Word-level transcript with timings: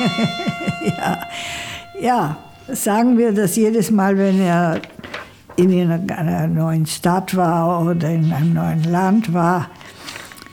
ja. 0.96 1.18
ja, 2.00 2.36
sagen 2.68 3.18
wir 3.18 3.32
das 3.32 3.56
jedes 3.56 3.90
Mal, 3.90 4.16
wenn 4.16 4.40
er 4.40 4.80
in 5.56 6.10
einer 6.10 6.46
neuen 6.46 6.86
Stadt 6.86 7.36
war 7.36 7.84
oder 7.84 8.10
in 8.10 8.32
einem 8.32 8.54
neuen 8.54 8.84
Land 8.84 9.32
war, 9.32 9.68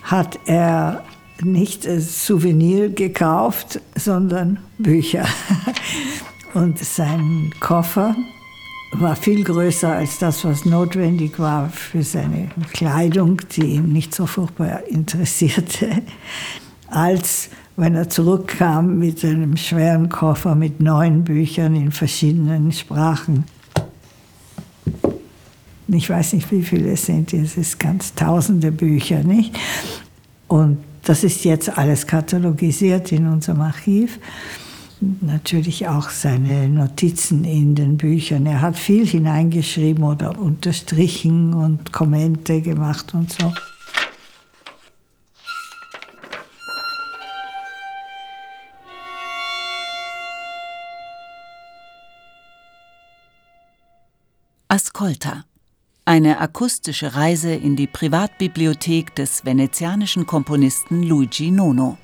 hat 0.04 0.40
er 0.46 1.04
nicht 1.42 1.84
Souvenir 1.84 2.90
gekauft, 2.90 3.80
sondern 3.96 4.60
Bücher. 4.78 5.26
Und 6.54 6.80
sein 6.80 7.54
Koffer 7.60 8.16
war 8.94 9.16
viel 9.16 9.44
größer 9.44 9.94
als 9.94 10.18
das, 10.18 10.44
was 10.44 10.66
notwendig 10.66 11.40
war 11.40 11.70
für 11.70 12.02
seine 12.02 12.50
Kleidung, 12.74 13.40
die 13.52 13.76
ihn 13.76 13.94
nicht 13.94 14.16
so 14.16 14.26
furchtbar 14.26 14.82
interessierte, 14.88 16.02
als 16.88 17.50
wenn 17.80 17.96
er 17.96 18.10
zurückkam 18.10 19.00
mit 19.00 19.24
einem 19.24 19.56
schweren 19.56 20.10
Koffer 20.10 20.56
mit 20.56 20.82
neun 20.82 21.24
Büchern 21.24 21.76
in 21.76 21.92
verschiedenen 21.92 22.72
Sprachen. 22.72 23.46
Ich 25.88 26.10
weiß 26.10 26.34
nicht, 26.34 26.52
wie 26.52 26.62
viele 26.62 26.92
es 26.92 27.06
sind, 27.06 27.34
es 27.34 27.58
ist 27.58 27.80
ganz 27.80 28.14
tausende 28.14 28.72
Bücher, 28.72 29.24
nicht? 29.24 29.58
Und 30.48 30.78
das 31.04 31.24
ist 31.24 31.46
jetzt 31.46 31.78
alles 31.78 32.06
katalogisiert 32.06 33.12
in 33.12 33.28
unserem 33.28 33.62
Archiv. 33.62 34.20
Natürlich 35.22 35.88
auch 35.88 36.10
seine 36.10 36.68
Notizen 36.68 37.46
in 37.46 37.74
den 37.74 37.98
Büchern. 37.98 38.46
Er 38.46 38.62
hat 38.62 38.78
viel 38.78 39.08
hineingeschrieben 39.08 40.04
oder 40.04 40.38
unterstrichen 40.38 41.54
und 41.54 41.94
Kommente 41.94 42.62
gemacht 42.62 43.14
und 43.14 43.32
so. 43.32 43.54
Ascolta 55.00 55.46
eine 56.04 56.42
akustische 56.42 57.16
Reise 57.16 57.54
in 57.54 57.78
die 57.78 57.88
Privatbibliothek 57.88 59.16
des 59.16 59.46
venezianischen 59.46 60.26
Komponisten 60.26 61.04
Luigi 61.04 61.52
Nono. 61.52 61.98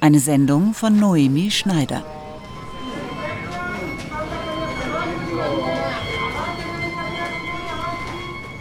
Eine 0.00 0.18
Sendung 0.18 0.74
von 0.74 0.98
Noemi 0.98 1.52
Schneider. 1.52 2.02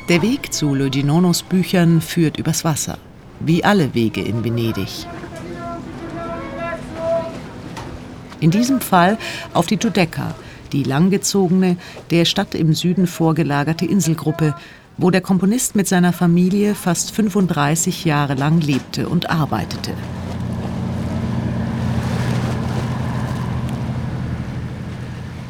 Der 0.07 0.21
Weg 0.21 0.53
zu 0.53 0.75
Luigi 0.75 1.03
Nonos 1.03 1.41
Büchern 1.41 1.99
führt 1.99 2.37
übers 2.37 2.63
Wasser, 2.63 2.99
wie 3.39 3.63
alle 3.63 3.95
Wege 3.95 4.21
in 4.21 4.43
Venedig. 4.43 5.07
In 8.39 8.51
diesem 8.51 8.81
Fall 8.81 9.17
auf 9.53 9.65
die 9.65 9.77
Giudecca, 9.77 10.35
die 10.73 10.83
langgezogene, 10.83 11.77
der 12.11 12.25
Stadt 12.25 12.55
im 12.55 12.73
Süden 12.73 13.07
vorgelagerte 13.07 13.85
Inselgruppe, 13.85 14.55
wo 14.97 15.09
der 15.09 15.21
Komponist 15.21 15.75
mit 15.75 15.87
seiner 15.87 16.13
Familie 16.13 16.75
fast 16.75 17.11
35 17.11 18.05
Jahre 18.05 18.35
lang 18.35 18.59
lebte 18.61 19.07
und 19.07 19.29
arbeitete. 19.29 19.93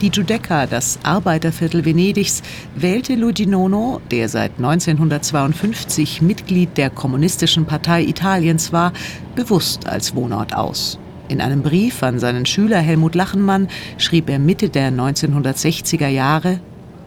Die 0.03 0.09
Giudecca, 0.09 0.67
das 0.67 0.99
Arbeiterviertel 1.03 1.85
Venedigs, 1.85 2.43
wählte 2.75 3.15
Luigi 3.15 3.45
Nono, 3.45 4.01
der 4.11 4.27
seit 4.27 4.57
1952 4.57 6.21
Mitglied 6.21 6.77
der 6.77 6.89
Kommunistischen 6.89 7.65
Partei 7.65 8.03
Italiens 8.03 8.73
war, 8.73 8.91
bewusst 9.33 9.87
als 9.87 10.13
Wohnort 10.13 10.53
aus. 10.53 10.99
In 11.29 11.39
einem 11.39 11.61
Brief 11.61 12.03
an 12.03 12.19
seinen 12.19 12.45
Schüler 12.45 12.79
Helmut 12.79 13.15
Lachenmann 13.15 13.69
schrieb 13.97 14.29
er 14.29 14.39
Mitte 14.39 14.69
der 14.69 14.91
1960er 14.91 16.09
Jahre 16.09 16.59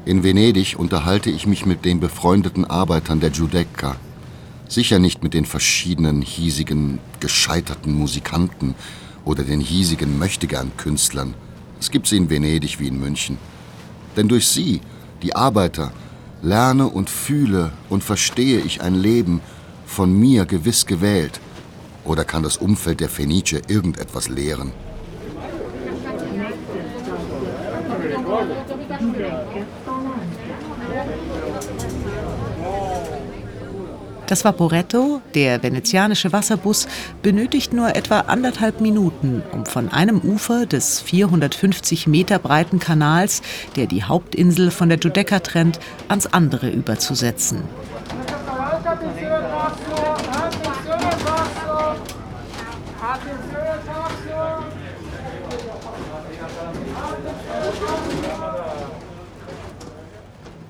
In 0.06 0.25
Venedig 0.25 0.78
unterhalte 0.78 1.28
ich 1.28 1.47
mich 1.47 1.66
mit 1.66 1.84
den 1.84 2.00
befreundeten 2.00 2.65
Arbeitern 2.65 3.21
der 3.21 3.31
Giudecca. 3.31 3.97
Sicher 4.69 4.99
nicht 4.99 5.22
mit 5.22 5.34
den 5.34 5.44
verschiedenen 5.44 6.22
hiesigen, 6.22 6.99
gescheiterten 7.21 7.93
Musikanten 7.93 8.75
oder 9.27 9.44
den 9.44 9.60
hiesigen 9.60 10.19
Möchtegern-Künstlern. 10.19 11.34
Es 11.78 11.91
gibt 11.91 12.06
sie 12.06 12.16
in 12.16 12.31
Venedig 12.31 12.81
wie 12.81 12.88
in 12.88 12.98
München. 12.98 13.37
Denn 14.16 14.28
durch 14.28 14.48
sie, 14.48 14.81
die 15.22 15.37
Arbeiter, 15.37 15.93
lerne 16.41 16.88
und 16.88 17.10
fühle 17.10 17.72
und 17.91 18.03
verstehe 18.03 18.60
ich 18.60 18.81
ein 18.81 18.94
Leben, 18.94 19.43
von 19.84 20.19
mir 20.19 20.47
gewiss 20.47 20.87
gewählt, 20.87 21.41
oder 22.06 22.25
kann 22.25 22.43
das 22.43 22.56
Umfeld 22.56 23.00
der 23.00 23.09
Fenice 23.09 23.61
irgendetwas 23.69 24.28
lehren? 24.28 24.72
Das 34.27 34.45
Vaporetto, 34.45 35.21
der 35.34 35.62
venezianische 35.62 36.33
Wasserbus, 36.33 36.89
benötigt 37.22 37.72
nur 37.72 37.95
etwa 37.95 38.21
anderthalb 38.21 38.81
Minuten, 38.81 39.43
um 39.53 39.66
von 39.66 39.89
einem 39.89 40.21
Ufer 40.21 40.66
des 40.66 41.00
450 41.00 42.09
Meter 42.09 42.41
breiten 42.41 42.81
Kanals, 42.81 43.43
der 43.77 43.87
die 43.87 44.03
Hauptinsel 44.03 44.72
von 44.72 44.89
der 44.89 44.99
Giudecca 44.99 45.39
trennt, 45.39 45.78
ans 46.09 46.27
andere 46.27 46.71
überzusetzen. 46.71 47.62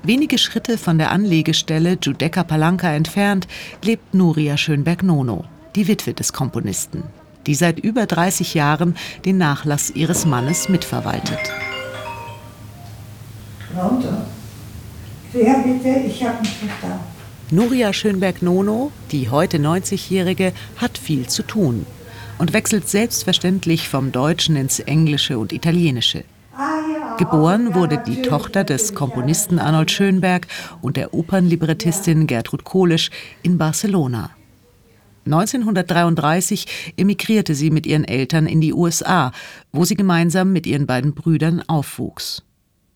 Wenige 0.07 0.37
Schritte 0.37 0.77
von 0.77 0.97
der 0.97 1.11
Anlegestelle 1.11 1.97
Giudecca 1.97 2.45
Palanca 2.45 2.89
entfernt 2.93 3.45
lebt 3.83 4.13
Nuria 4.13 4.55
Schönberg-Nono, 4.55 5.43
die 5.75 5.89
Witwe 5.89 6.13
des 6.13 6.31
Komponisten, 6.31 7.03
die 7.45 7.55
seit 7.55 7.77
über 7.77 8.05
30 8.05 8.53
Jahren 8.53 8.95
den 9.25 9.37
Nachlass 9.37 9.89
ihres 9.89 10.25
Mannes 10.25 10.69
mitverwaltet. 10.69 11.51
Runter. 13.75 14.25
Wer 15.33 15.55
bitte? 15.55 15.99
Ich 16.07 16.23
habe 16.23 16.41
nicht 16.41 16.53
verstanden. 16.53 17.03
Nuria 17.51 17.91
Schönberg-Nono, 17.91 18.93
die 19.11 19.29
heute 19.29 19.57
90-Jährige, 19.57 20.53
hat 20.77 20.97
viel 20.97 21.27
zu 21.27 21.43
tun 21.43 21.85
und 22.37 22.53
wechselt 22.53 22.87
selbstverständlich 22.87 23.89
vom 23.89 24.13
Deutschen 24.13 24.55
ins 24.55 24.79
Englische 24.79 25.37
und 25.37 25.51
Italienische. 25.51 26.23
Geboren 27.17 27.73
wurde 27.73 27.97
die 28.05 28.21
Tochter 28.21 28.63
des 28.63 28.93
Komponisten 28.93 29.57
Arnold 29.57 29.89
Schönberg 29.89 30.45
und 30.81 30.97
der 30.97 31.15
Opernlibrettistin 31.15 32.27
Gertrud 32.27 32.63
Kohlisch 32.63 33.09
in 33.41 33.57
Barcelona. 33.57 34.29
1933 35.25 36.93
emigrierte 36.95 37.55
sie 37.55 37.71
mit 37.71 37.87
ihren 37.87 38.03
Eltern 38.03 38.45
in 38.45 38.61
die 38.61 38.71
USA, 38.71 39.31
wo 39.71 39.83
sie 39.83 39.95
gemeinsam 39.95 40.53
mit 40.53 40.67
ihren 40.67 40.85
beiden 40.85 41.15
Brüdern 41.15 41.63
aufwuchs. 41.67 42.43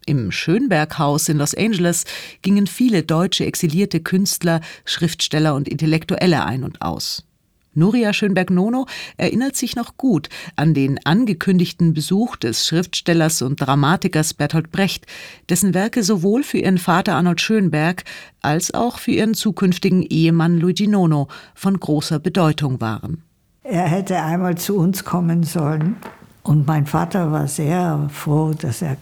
Im 0.05 0.31
Schönberg-Haus 0.31 1.27
in 1.27 1.37
Los 1.37 1.55
Angeles 1.55 2.05
gingen 2.43 2.67
viele 2.67 3.01
deutsche 3.01 3.45
exilierte 3.45 4.01
Künstler, 4.01 4.61
Schriftsteller 4.85 5.55
und 5.55 5.67
Intellektuelle 5.67 6.45
ein 6.45 6.63
und 6.63 6.83
aus. 6.83 7.25
Nuria 7.73 8.11
Schönberg-Nono 8.11 8.85
erinnert 9.17 9.55
sich 9.55 9.75
noch 9.75 9.95
gut 9.95 10.29
an 10.55 10.73
den 10.73 10.99
angekündigten 11.05 11.93
Besuch 11.93 12.35
des 12.35 12.67
Schriftstellers 12.67 13.41
und 13.41 13.61
Dramatikers 13.61 14.33
Bertolt 14.33 14.71
Brecht, 14.71 15.05
dessen 15.49 15.73
Werke 15.73 16.03
sowohl 16.03 16.43
für 16.43 16.57
ihren 16.57 16.77
Vater 16.77 17.15
Arnold 17.15 17.39
Schönberg 17.39 18.03
als 18.41 18.73
auch 18.73 18.99
für 18.99 19.11
ihren 19.11 19.33
zukünftigen 19.33 20.03
Ehemann 20.03 20.57
Luigi 20.57 20.87
Nono 20.87 21.27
von 21.55 21.79
großer 21.79 22.19
Bedeutung 22.19 22.81
waren. 22.81 23.23
Er 23.63 23.87
hätte 23.87 24.21
einmal 24.21 24.57
zu 24.57 24.77
uns 24.77 25.05
kommen 25.05 25.43
sollen. 25.43 25.95
Und 26.43 26.65
mein 26.65 26.87
Vater 26.87 27.31
war 27.31 27.47
sehr 27.47 28.09
froh, 28.11 28.53
dass 28.53 28.81
er 28.81 28.97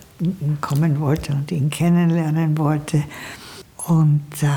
kommen 0.60 1.00
wollte 1.00 1.32
und 1.32 1.52
ihn 1.52 1.70
kennenlernen 1.70 2.58
wollte. 2.58 3.04
Und 3.88 4.22
äh, 4.42 4.48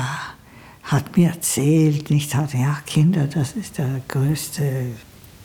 hat 0.83 1.17
mir 1.17 1.29
erzählt, 1.29 2.09
nicht 2.09 2.35
hat, 2.35 2.53
ja, 2.53 2.77
Kinder, 2.85 3.27
das 3.27 3.53
ist 3.53 3.77
der 3.77 4.01
größte 4.07 4.87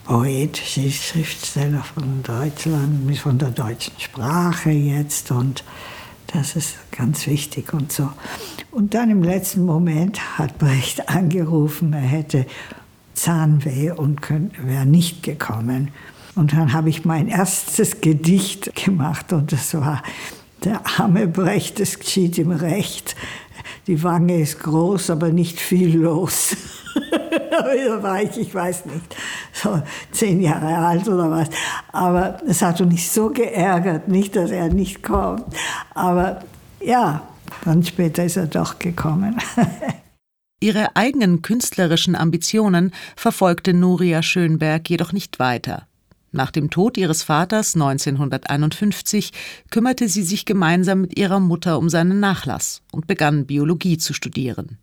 poetische 0.04 0.90
Schriftsteller 0.90 1.82
von 1.82 2.22
Deutschland, 2.22 3.16
von 3.18 3.38
der 3.38 3.50
deutschen 3.50 3.92
Sprache 3.98 4.70
jetzt 4.70 5.30
und 5.30 5.64
das 6.32 6.56
ist 6.56 6.76
ganz 6.90 7.26
wichtig 7.26 7.72
und 7.72 7.92
so. 7.92 8.10
Und 8.70 8.94
dann 8.94 9.10
im 9.10 9.22
letzten 9.22 9.64
Moment 9.64 10.38
hat 10.38 10.58
Brecht 10.58 11.08
angerufen, 11.10 11.92
er 11.92 12.00
hätte 12.00 12.46
Zahnweh 13.14 13.90
und 13.90 14.20
wäre 14.30 14.86
nicht 14.86 15.22
gekommen. 15.22 15.90
Und 16.34 16.52
dann 16.52 16.72
habe 16.72 16.88
ich 16.88 17.04
mein 17.04 17.28
erstes 17.28 18.00
Gedicht 18.00 18.74
gemacht 18.76 19.32
und 19.32 19.52
das 19.52 19.74
war 19.74 20.02
Der 20.64 20.80
arme 20.98 21.28
Brecht, 21.28 21.80
es 21.80 21.98
geschieht 21.98 22.38
ihm 22.38 22.50
recht. 22.50 23.14
Die 23.86 24.02
Wange 24.02 24.40
ist 24.40 24.60
groß, 24.60 25.10
aber 25.10 25.30
nicht 25.30 25.60
viel 25.60 25.98
los. 25.98 26.56
da 27.50 28.02
war 28.02 28.22
ich, 28.22 28.38
ich 28.38 28.54
weiß 28.54 28.86
nicht, 28.86 29.16
so 29.52 29.82
zehn 30.12 30.40
Jahre 30.40 30.76
alt 30.78 31.08
oder 31.08 31.30
was. 31.30 31.48
Aber 31.92 32.38
es 32.46 32.62
hat 32.62 32.80
uns 32.80 33.12
so 33.12 33.30
geärgert, 33.30 34.08
nicht, 34.08 34.36
dass 34.36 34.50
er 34.50 34.68
nicht 34.68 35.02
kommt. 35.02 35.44
Aber 35.94 36.40
ja, 36.80 37.22
dann 37.64 37.82
später 37.82 38.24
ist 38.24 38.36
er 38.36 38.46
doch 38.46 38.78
gekommen. 38.78 39.36
Ihre 40.60 40.96
eigenen 40.96 41.42
künstlerischen 41.42 42.16
Ambitionen 42.16 42.92
verfolgte 43.14 43.72
Nuria 43.74 44.22
Schönberg 44.22 44.90
jedoch 44.90 45.12
nicht 45.12 45.38
weiter. 45.38 45.87
Nach 46.30 46.50
dem 46.50 46.68
Tod 46.70 46.98
ihres 46.98 47.22
Vaters 47.22 47.74
1951 47.74 49.32
kümmerte 49.70 50.08
sie 50.08 50.22
sich 50.22 50.44
gemeinsam 50.44 51.00
mit 51.02 51.18
ihrer 51.18 51.40
Mutter 51.40 51.78
um 51.78 51.88
seinen 51.88 52.20
Nachlass 52.20 52.82
und 52.92 53.06
begann 53.06 53.46
Biologie 53.46 53.96
zu 53.96 54.12
studieren. 54.12 54.78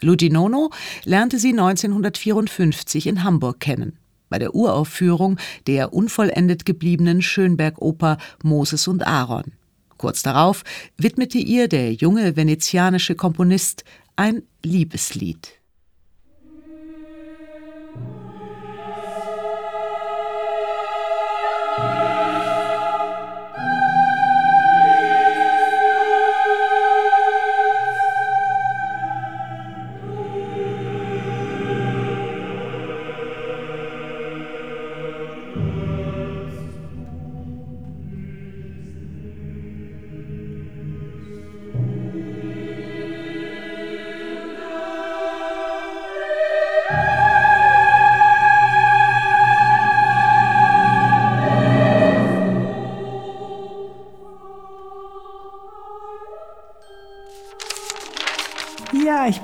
Luigi 0.00 0.30
Nono 0.30 0.70
lernte 1.04 1.38
sie 1.38 1.50
1954 1.50 3.06
in 3.06 3.24
Hamburg 3.24 3.60
kennen, 3.60 3.98
bei 4.28 4.38
der 4.38 4.54
Uraufführung 4.54 5.38
der 5.66 5.92
unvollendet 5.92 6.64
gebliebenen 6.64 7.22
Schönberg-Oper 7.22 8.18
Moses 8.42 8.88
und 8.88 9.06
Aaron. 9.06 9.52
Kurz 9.98 10.22
darauf 10.22 10.64
widmete 10.96 11.38
ihr 11.38 11.68
der 11.68 11.92
junge 11.92 12.36
venezianische 12.36 13.14
Komponist 13.14 13.84
ein 14.16 14.42
Liebeslied. 14.62 15.52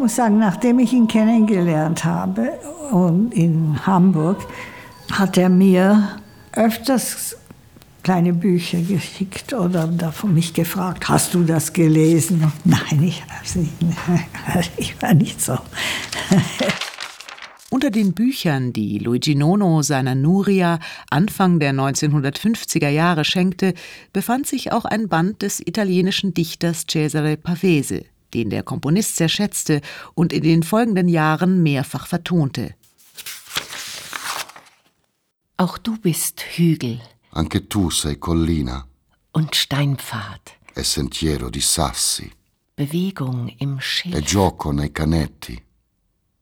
Muss 0.01 0.17
sagen, 0.17 0.39
nachdem 0.39 0.79
ich 0.79 0.93
ihn 0.93 1.07
kennengelernt 1.07 2.05
habe 2.05 2.53
und 2.91 3.35
in 3.35 3.87
Hamburg, 3.87 4.39
hat 5.13 5.37
er 5.37 5.51
mir 5.51 6.17
öfters 6.53 7.37
kleine 8.03 8.33
Bücher 8.33 8.81
geschickt 8.81 9.53
oder 9.53 9.87
davon 9.87 10.33
mich 10.33 10.55
gefragt, 10.55 11.09
hast 11.09 11.35
du 11.35 11.45
das 11.45 11.73
gelesen? 11.73 12.51
Nein, 12.65 13.03
ich 13.03 13.23
habe 13.23 13.59
nicht. 13.61 13.73
Ich 14.79 15.01
war 15.03 15.13
nicht 15.13 15.41
so. 15.41 15.59
Unter 17.69 17.91
den 17.91 18.15
Büchern, 18.15 18.73
die 18.73 18.99
Luigi 18.99 19.35
Nono 19.35 19.83
seiner 19.83 20.15
Nuria 20.15 20.81
Anfang 21.11 21.61
der 21.61 21.73
1950er 21.73 22.89
Jahre 22.89 23.25
schenkte, 23.25 23.75
befand 24.13 24.47
sich 24.47 24.73
auch 24.73 24.87
ein 24.87 25.09
Band 25.09 25.43
des 25.43 25.61
italienischen 25.61 26.33
Dichters 26.33 26.87
Cesare 26.91 27.37
Pavese, 27.37 28.07
den 28.35 28.51
der 28.51 28.63
Komponist 28.63 29.17
sehr 29.17 29.29
schätzte 29.29 29.81
und 30.15 30.33
in 30.33 30.43
den 30.43 30.63
folgenden 30.63 31.09
Jahren 31.09 31.63
mehrfach 31.63 32.07
vertonte. 32.07 32.75
Auch 35.57 35.77
du 35.79 35.99
bist 35.99 36.41
Hügel. 36.57 37.01
Anche 37.33 37.69
tu 37.69 37.91
sei 37.91 38.15
collina. 38.15 38.87
Und 39.33 39.55
Steinpfad. 39.55 40.41
E 40.75 40.83
sentiero 40.83 41.51
di 41.51 41.61
sassi. 41.61 42.31
Bewegung 42.75 43.49
im 43.59 43.79
Schilf. 43.79 44.17
E 44.17 44.23
gioco 44.23 44.73
nei 44.73 44.91
canetti. 44.91 45.63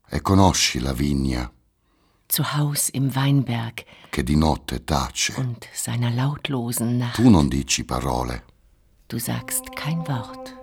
E 0.08 0.20
conosci 0.20 0.78
la 0.78 0.92
vigna. 0.92 1.50
Zu 2.28 2.44
Haus 2.44 2.90
im 2.90 3.14
Weinberg. 3.14 3.84
Che 4.10 4.22
di 4.22 4.36
notte 4.36 4.84
tace. 4.84 5.34
Und 5.36 5.66
seiner 5.74 6.10
lautlosen 6.10 6.98
Nacht. 6.98 7.16
Tu 7.16 7.28
non 7.28 7.48
dici 7.48 7.84
parole. 7.84 8.42
Du 9.08 9.18
sagst 9.18 9.74
kein 9.74 10.06
Wort. 10.06 10.57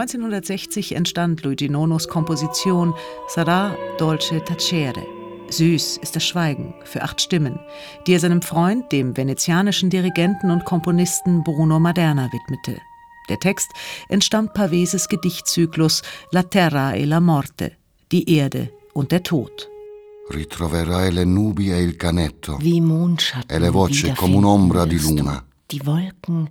1960 0.00 0.94
entstand 0.94 1.42
Luigi 1.42 1.68
Nonos 1.68 2.08
Komposition 2.08 2.94
Sarà 3.28 3.76
dolce 3.98 4.42
tacere. 4.42 5.04
Süß 5.50 5.98
ist 5.98 6.16
das 6.16 6.24
Schweigen 6.24 6.72
für 6.84 7.02
acht 7.02 7.20
Stimmen, 7.20 7.58
die 8.06 8.14
er 8.14 8.20
seinem 8.20 8.40
Freund, 8.40 8.90
dem 8.92 9.14
venezianischen 9.14 9.90
Dirigenten 9.90 10.50
und 10.50 10.64
Komponisten 10.64 11.44
Bruno 11.44 11.78
Maderna 11.78 12.30
widmete. 12.32 12.80
Der 13.28 13.38
Text 13.40 13.70
entstammt 14.08 14.54
Paveses 14.54 15.06
Gedichtzyklus 15.08 16.02
La 16.32 16.44
terra 16.44 16.94
e 16.94 17.04
la 17.04 17.20
morte, 17.20 17.72
die 18.10 18.34
Erde 18.34 18.70
und 18.94 19.12
der 19.12 19.22
Tod. 19.22 19.68
Ritroverai 20.30 21.10
le 21.10 21.26
nubi 21.26 21.72
e 21.72 21.82
il 21.82 21.98
canetto. 21.98 22.56
Wie 22.58 22.80
Mondschatten. 22.80 23.54
E 23.54 23.58
le 23.58 23.70
voci 23.70 24.14
come 24.14 24.36
un'ombra 24.36 24.86
di 24.86 24.98
luna. 24.98 25.44
Die 25.70 25.84
Wolken, 25.84 26.48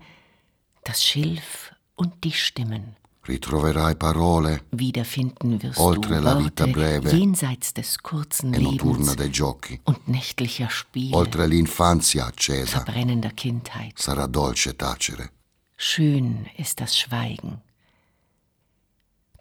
das 0.83 1.03
Schilf 1.03 1.73
und 1.95 2.13
die 2.23 2.33
Stimmen 2.33 2.98
ritroverai 3.29 3.95
parole. 3.95 4.61
Wiederfinden 4.71 5.61
wirst 5.61 5.79
oltre 5.79 6.15
du 6.15 6.21
la 6.21 6.33
Worte 6.33 6.43
vita 6.43 6.65
breve 6.65 7.09
jenseits 7.09 7.73
des 7.73 7.97
kurzen 8.01 8.53
e 8.53 8.57
Lebens 8.57 9.15
dei 9.15 9.29
giochi. 9.29 9.79
und 9.83 10.07
nächtlicher 10.07 10.69
Spiele. 10.69 11.15
Oltre 11.15 11.47
l'infanzia 11.47 12.25
accesa. 12.25 12.81
Verbrennender 12.81 13.31
Kindheit. 13.31 13.97
Sarà 13.97 14.27
dolce 14.27 14.75
tacere. 14.75 15.29
Schön 15.77 16.47
ist 16.57 16.79
das 16.79 16.97
Schweigen. 16.97 17.61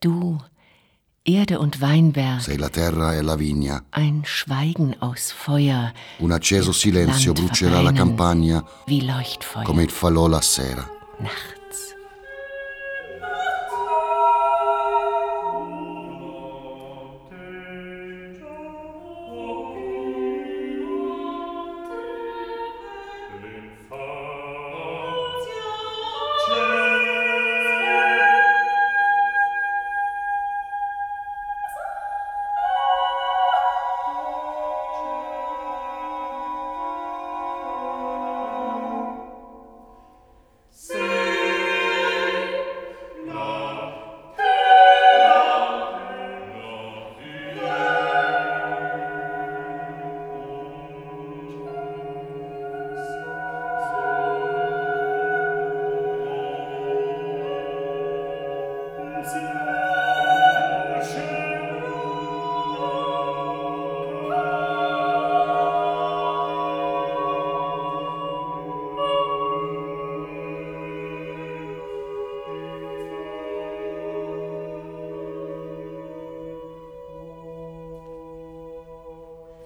Du 0.00 0.38
Erde 1.24 1.58
und 1.58 1.80
Weinberg. 1.80 2.40
Sei 2.40 2.56
la 2.56 2.68
terra 2.68 3.14
e 3.14 3.20
la 3.20 3.36
vigna. 3.38 3.82
Ein 3.90 4.22
Schweigen 4.24 4.94
aus 5.00 5.32
Feuer. 5.32 5.92
Un 6.20 6.32
acceso 6.32 6.72
silenzio 6.72 7.32
brucerà 7.34 7.82
la 7.82 7.92
campagna 7.92 8.64
wie 8.86 9.00
Leuchtfeuer. 9.00 9.64
come 9.64 9.82
il 9.82 9.90
falò 9.90 10.26
la 10.28 10.40
sera. 10.40 10.88
Nacht 11.18 11.57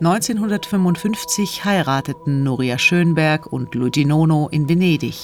1955 0.04 1.64
heirateten 1.64 2.42
Nuria 2.42 2.76
Schönberg 2.76 3.46
und 3.46 3.72
Luigi 3.76 4.04
Nono 4.04 4.48
in 4.50 4.68
Venedig 4.68 5.14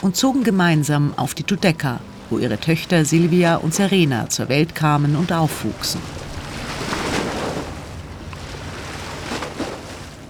und 0.00 0.16
zogen 0.16 0.42
gemeinsam 0.42 1.12
auf 1.18 1.34
die 1.34 1.42
Giudecca, 1.42 2.00
wo 2.30 2.38
ihre 2.38 2.56
Töchter 2.56 3.04
Silvia 3.04 3.56
und 3.56 3.74
Serena 3.74 4.30
zur 4.30 4.48
Welt 4.48 4.74
kamen 4.74 5.16
und 5.16 5.34
aufwuchsen. 5.34 6.00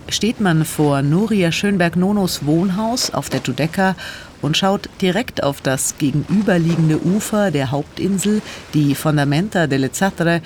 Steht 0.09 0.41
man 0.41 0.65
vor 0.65 1.03
Nuria 1.03 1.53
Schönberg-Nonos 1.53 2.45
Wohnhaus 2.45 3.15
auf 3.15 3.31
der 3.31 3.39
Giudecca 3.39 3.95
und 4.43 4.57
schaut 4.57 4.89
direkt 5.01 5.45
auf 5.45 5.61
das 5.61 5.97
gegenüberliegende 5.99 7.01
Ufer 7.05 7.53
der 7.53 7.71
Hauptinsel, 7.71 8.43
die 8.75 8.97
Fondamenta 8.97 9.69
delle 9.69 9.93
Zatre, 9.93 10.43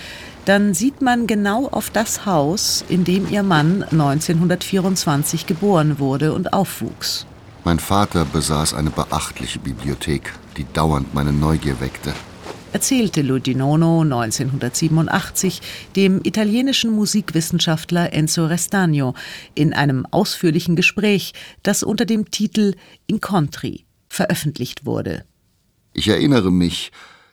dann 0.51 0.75
sieht 0.75 1.01
man 1.01 1.29
genau 1.29 1.69
auf 1.69 1.91
das 1.91 2.27
Haus, 2.27 2.85
in 2.89 3.05
dem 3.05 3.31
ihr 3.31 3.45
Mann 3.45 3.85
1924 3.85 5.47
geboren 5.47 6.01
wurde 6.01 6.33
und 6.33 6.53
aufwuchs. 6.53 7.25
Mein 7.63 7.79
Vater 7.79 8.25
besaß 8.25 8.75
eine 8.75 8.91
beachtliche 8.91 9.61
Bibliothek, 9.61 10.33
die 10.57 10.67
dauernd 10.73 11.15
meine 11.15 11.33
Neugier 11.33 11.81
weckte. 11.81 12.13
Erzählte 12.73 13.23
Luigi 13.23 13.55
Nono 13.55 14.01
1987 14.01 15.63
dem 15.95 16.21
italienischen 16.25 16.91
Musikwissenschaftler 16.91 18.13
Enzo 18.13 18.47
Restagno 18.47 19.15
in 19.55 19.73
einem 19.73 20.05
ausführlichen 20.05 20.75
Gespräch, 20.75 21.33
das 21.63 21.85
unter 21.85 22.07
dem 22.07 22.29
Titel 22.33 22.75
Incontri 23.07 23.85
veröffentlicht 24.09 24.85
wurde. 24.85 25.25
Ich 25.93 26.09
erinnere 26.09 26.51
mich, 26.51 26.91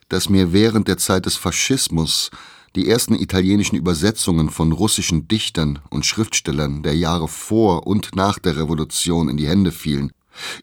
dass 0.07 0.29
mir 0.29 0.53
während 0.53 0.88
der 0.88 1.00
Zeit 1.00 1.25
des 1.25 1.36
Faschismus 1.36 2.29
die 2.77 2.88
ersten 2.88 3.15
italienischen 3.15 3.75
Übersetzungen 3.75 4.50
von 4.50 4.72
russischen 4.72 5.27
Dichtern 5.27 5.79
und 5.89 6.05
Schriftstellern 6.05 6.84
der 6.84 6.96
Jahre 6.96 7.27
vor 7.27 7.86
und 7.88 8.15
nach 8.15 8.39
der 8.39 8.55
Revolution 8.55 9.27
in 9.27 9.36
die 9.36 9.48
Hände 9.48 9.72
fielen. 9.72 10.12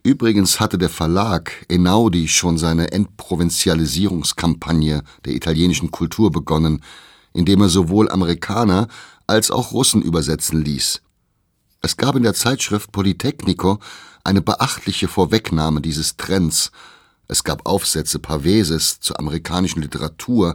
Übrigens 0.04 0.60
hatte 0.60 0.78
der 0.78 0.90
Verlag 0.90 1.66
Einaudi 1.70 2.28
schon 2.28 2.56
seine 2.56 2.92
Entprovinzialisierungskampagne 2.92 5.02
der 5.24 5.34
italienischen 5.34 5.90
Kultur 5.90 6.30
begonnen, 6.30 6.84
indem 7.32 7.62
er 7.62 7.68
sowohl 7.68 8.08
Amerikaner 8.08 8.86
als 9.26 9.50
auch 9.50 9.72
Russen 9.72 10.00
übersetzen 10.00 10.64
ließ. 10.64 11.02
Es 11.82 11.96
gab 11.96 12.14
in 12.14 12.22
der 12.22 12.34
Zeitschrift 12.34 12.92
Politecnico 12.92 13.80
eine 14.22 14.40
beachtliche 14.40 15.08
Vorwegnahme 15.08 15.80
dieses 15.80 16.16
Trends. 16.16 16.70
Es 17.26 17.42
gab 17.42 17.66
Aufsätze 17.66 18.20
Paveses 18.20 19.00
zur 19.00 19.18
amerikanischen 19.18 19.82
Literatur 19.82 20.54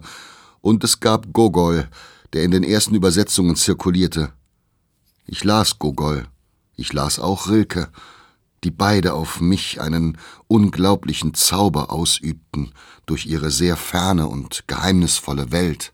und 0.62 0.84
es 0.84 1.00
gab 1.00 1.34
Gogol, 1.34 1.88
der 2.34 2.44
in 2.44 2.52
den 2.52 2.64
ersten 2.64 2.96
Übersetzungen 2.96 3.56
zirkulierte. 3.56 4.32
Ich 5.26 5.44
las 5.44 5.80
Gogol, 5.80 6.28
ich 6.76 6.94
las 6.94 7.20
auch 7.20 7.50
Rilke, 7.50 7.90
die 8.64 8.72
beide 8.72 9.14
auf 9.14 9.40
mich 9.40 9.80
einen 9.80 10.18
unglaublichen 10.48 11.34
Zauber 11.34 11.92
ausübten 11.92 12.74
durch 13.06 13.26
ihre 13.26 13.52
sehr 13.52 13.78
ferne 13.78 14.28
und 14.28 14.66
geheimnisvolle 14.68 15.52
Welt. 15.52 15.94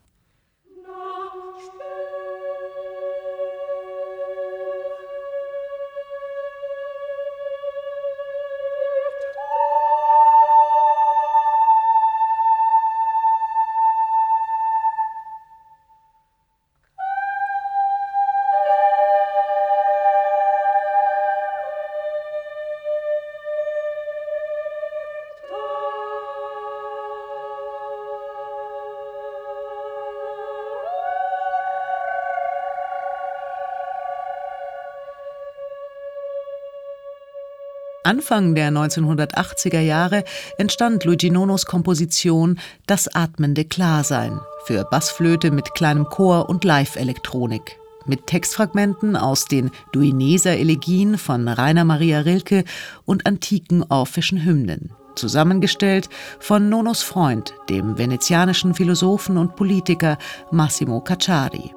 Anfang 38.06 38.54
der 38.54 38.70
1980er 38.70 39.80
Jahre 39.80 40.22
entstand 40.58 41.02
Luigi 41.02 41.28
Nonos 41.28 41.66
Komposition 41.66 42.56
Das 42.86 43.12
atmende 43.12 43.64
Klarsein 43.64 44.38
für 44.64 44.84
Bassflöte 44.84 45.50
mit 45.50 45.74
kleinem 45.74 46.04
Chor 46.04 46.48
und 46.48 46.62
Live-Elektronik. 46.62 47.80
Mit 48.04 48.28
Textfragmenten 48.28 49.16
aus 49.16 49.46
den 49.46 49.72
Duineser 49.90 50.56
Elegien 50.56 51.18
von 51.18 51.48
Rainer 51.48 51.84
Maria 51.84 52.20
Rilke 52.20 52.62
und 53.06 53.26
antiken 53.26 53.82
orphischen 53.88 54.44
Hymnen. 54.44 54.92
Zusammengestellt 55.16 56.08
von 56.38 56.68
Nonos 56.68 57.02
Freund, 57.02 57.54
dem 57.68 57.98
venezianischen 57.98 58.74
Philosophen 58.74 59.36
und 59.36 59.56
Politiker 59.56 60.16
Massimo 60.52 61.00
Cacciari. 61.00 61.72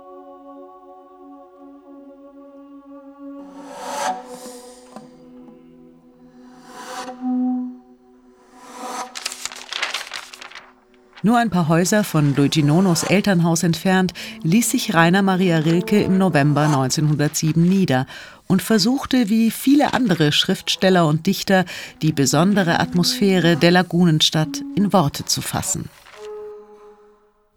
Nur 11.22 11.38
ein 11.38 11.50
paar 11.50 11.68
Häuser 11.68 12.06
von 12.06 12.34
Luigi 12.36 12.64
Nonos 12.64 13.04
Elternhaus 13.04 13.64
entfernt 13.64 14.14
ließ 14.44 14.72
sich 14.72 14.94
Rainer 14.94 15.22
Maria 15.22 15.58
Rilke 15.58 16.02
im 16.02 16.18
November 16.18 16.62
1907 16.62 17.62
nieder 17.62 18.08
und 18.48 18.62
versuchte, 18.62 19.28
wie 19.28 19.52
viele 19.52 19.94
andere 19.94 20.32
Schriftsteller 20.32 21.06
und 21.06 21.28
Dichter, 21.28 21.66
die 22.02 22.14
besondere 22.14 22.80
Atmosphäre 22.80 23.58
der 23.58 23.72
Lagunenstadt 23.72 24.62
in 24.76 24.94
Worte 24.94 25.26
zu 25.26 25.42
fassen. 25.42 25.90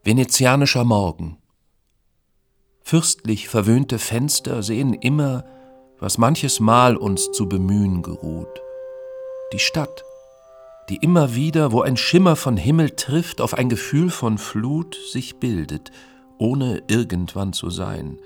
Venezianischer 0.03 0.85
Morgen. 0.85 1.39
Fürstlich 2.83 3.49
verwöhnte 3.49 4.01
Fenster 4.01 4.65
sehen 4.65 4.93
immer, 4.93 5.45
was 6.01 6.19
manches 6.19 6.59
Mal 6.59 6.97
uns 6.97 7.31
zu 7.31 7.49
bemühen 7.49 8.03
geruht. 8.03 8.61
Die 9.53 9.61
Stadt, 9.61 10.03
die 10.89 10.97
immer 10.97 11.35
wieder, 11.35 11.73
wo 11.73 11.83
ein 11.83 11.97
Schimmer 11.97 12.37
von 12.37 12.57
Himmel 12.57 12.91
trifft, 12.91 13.41
auf 13.41 13.55
ein 13.55 13.69
Gefühl 13.69 14.11
von 14.11 14.39
Flut 14.39 14.97
sich 15.11 15.37
bildet, 15.37 15.91
ohne 16.39 16.83
irgendwann 16.89 17.53
zu 17.53 17.71
sein. 17.71 18.19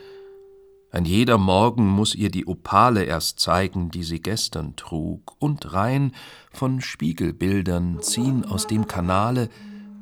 Ein 0.91 1.05
jeder 1.05 1.37
Morgen 1.37 1.87
muss 1.87 2.15
ihr 2.15 2.31
die 2.31 2.47
Opale 2.47 3.05
erst 3.05 3.41
zeigen, 3.41 3.91
die 3.91 4.03
sie 4.03 4.21
gestern 4.21 4.77
trug, 4.77 5.35
und 5.39 5.75
rein 5.75 6.13
von 6.53 6.81
Spiegelbildern 6.81 8.01
ziehen 8.01 8.45
aus 8.45 8.67
dem 8.67 8.87
Kanale 8.87 9.51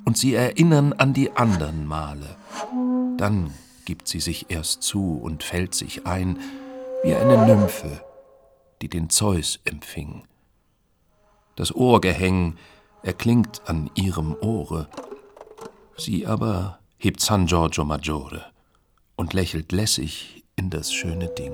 und 0.05 0.17
sie 0.17 0.35
erinnern 0.35 0.93
an 0.93 1.13
die 1.13 1.33
andern 1.33 1.87
Male. 1.87 2.37
Dann 3.17 3.51
gibt 3.85 4.07
sie 4.09 4.21
sich 4.21 4.47
erst 4.51 4.83
zu 4.83 5.19
und 5.19 5.43
fällt 5.43 5.75
sich 5.75 6.07
ein, 6.07 6.39
wie 7.03 7.15
eine 7.15 7.45
Nymphe, 7.47 8.05
die 8.81 8.89
den 8.89 9.11
Zeus 9.11 9.59
empfing. 9.65 10.23
Das 11.57 11.75
Ohrgehäng 11.75 12.57
erklingt 13.03 13.63
an 13.67 13.91
ihrem 13.95 14.35
Ohre. 14.41 14.89
Sie 15.97 16.27
aber 16.27 16.79
hebt 16.97 17.21
San 17.21 17.47
Giorgio 17.47 17.85
Maggiore 17.85 18.45
und 19.15 19.35
lächelt 19.35 19.71
lässig 19.71 20.45
in 20.57 20.71
das 20.71 20.93
schöne 20.93 21.29
Ding. 21.29 21.53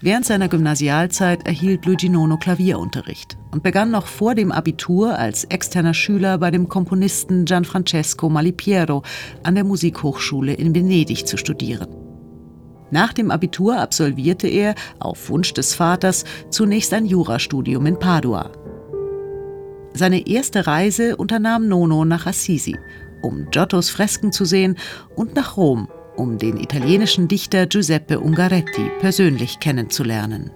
Während 0.00 0.26
seiner 0.26 0.48
Gymnasialzeit 0.48 1.46
erhielt 1.46 1.86
Luigi 1.86 2.08
Nono 2.08 2.36
Klavierunterricht 2.36 3.38
und 3.52 3.62
begann 3.62 3.92
noch 3.92 4.08
vor 4.08 4.34
dem 4.34 4.50
Abitur 4.50 5.16
als 5.16 5.44
externer 5.44 5.94
Schüler 5.94 6.38
bei 6.38 6.50
dem 6.50 6.68
Komponisten 6.68 7.44
Gianfrancesco 7.44 8.28
Malipiero 8.28 9.04
an 9.44 9.54
der 9.54 9.62
Musikhochschule 9.62 10.54
in 10.54 10.74
Venedig 10.74 11.24
zu 11.28 11.36
studieren. 11.36 12.11
Nach 12.92 13.14
dem 13.14 13.30
Abitur 13.30 13.78
absolvierte 13.78 14.46
er, 14.48 14.74
auf 15.00 15.30
Wunsch 15.30 15.54
des 15.54 15.74
Vaters, 15.74 16.24
zunächst 16.50 16.92
ein 16.92 17.06
Jurastudium 17.06 17.86
in 17.86 17.98
Padua. 17.98 18.50
Seine 19.94 20.26
erste 20.26 20.66
Reise 20.66 21.16
unternahm 21.16 21.68
Nono 21.68 22.04
nach 22.04 22.26
Assisi, 22.26 22.76
um 23.22 23.46
Giottos 23.50 23.88
Fresken 23.88 24.30
zu 24.30 24.44
sehen, 24.44 24.76
und 25.16 25.34
nach 25.34 25.56
Rom, 25.56 25.88
um 26.16 26.36
den 26.36 26.58
italienischen 26.58 27.28
Dichter 27.28 27.66
Giuseppe 27.66 28.20
Ungaretti 28.20 28.90
persönlich 29.00 29.58
kennenzulernen. 29.58 30.50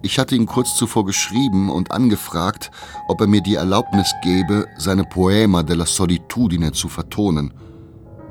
Ich 0.00 0.18
hatte 0.18 0.34
ihn 0.34 0.46
kurz 0.46 0.76
zuvor 0.76 1.04
geschrieben 1.04 1.68
und 1.68 1.92
angefragt, 1.92 2.70
ob 3.06 3.20
er 3.20 3.26
mir 3.26 3.42
die 3.42 3.56
Erlaubnis 3.56 4.14
gebe, 4.22 4.66
seine 4.78 5.04
Poema 5.04 5.62
della 5.62 5.84
Solitudine 5.84 6.72
zu 6.72 6.88
vertonen– 6.88 7.52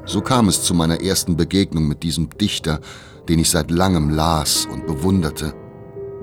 so 0.07 0.21
kam 0.21 0.47
es 0.47 0.63
zu 0.63 0.73
meiner 0.73 1.01
ersten 1.01 1.37
Begegnung 1.37 1.87
mit 1.87 2.01
diesem 2.01 2.29
Dichter, 2.29 2.79
den 3.29 3.39
ich 3.39 3.49
seit 3.49 3.69
langem 3.69 4.09
las 4.09 4.65
und 4.65 4.87
bewunderte. 4.87 5.53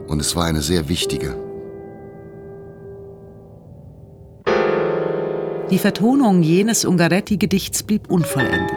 Und 0.09 0.21
es 0.21 0.35
war 0.35 0.47
eine 0.47 0.63
sehr 0.63 0.89
wichtige. 0.89 1.37
Die 5.71 5.79
Vertonung 5.79 6.43
jenes 6.43 6.85
Ungaretti-Gedichts 6.85 7.83
blieb 7.83 8.11
unvollendet. 8.11 8.77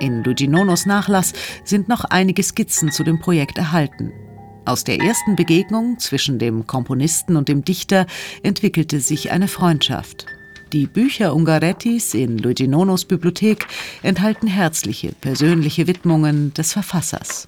In 0.00 0.22
Luigi 0.22 0.48
Nonos 0.48 0.84
Nachlass 0.84 1.32
sind 1.64 1.88
noch 1.88 2.04
einige 2.04 2.42
Skizzen 2.42 2.90
zu 2.90 3.04
dem 3.04 3.18
Projekt 3.18 3.56
erhalten. 3.58 4.12
Aus 4.66 4.84
der 4.84 4.98
ersten 5.00 5.36
Begegnung 5.36 5.98
zwischen 5.98 6.38
dem 6.38 6.66
Komponisten 6.66 7.36
und 7.36 7.48
dem 7.48 7.64
Dichter 7.64 8.06
entwickelte 8.42 9.00
sich 9.00 9.30
eine 9.30 9.48
Freundschaft. 9.48 10.26
Die 10.72 10.86
Bücher 10.88 11.32
Ungarettis 11.34 12.12
in 12.12 12.38
Luigi 12.38 12.66
Nonos 12.66 13.04
Bibliothek 13.04 13.68
enthalten 14.02 14.48
herzliche, 14.48 15.12
persönliche 15.12 15.86
Widmungen 15.86 16.52
des 16.54 16.72
Verfassers. 16.72 17.46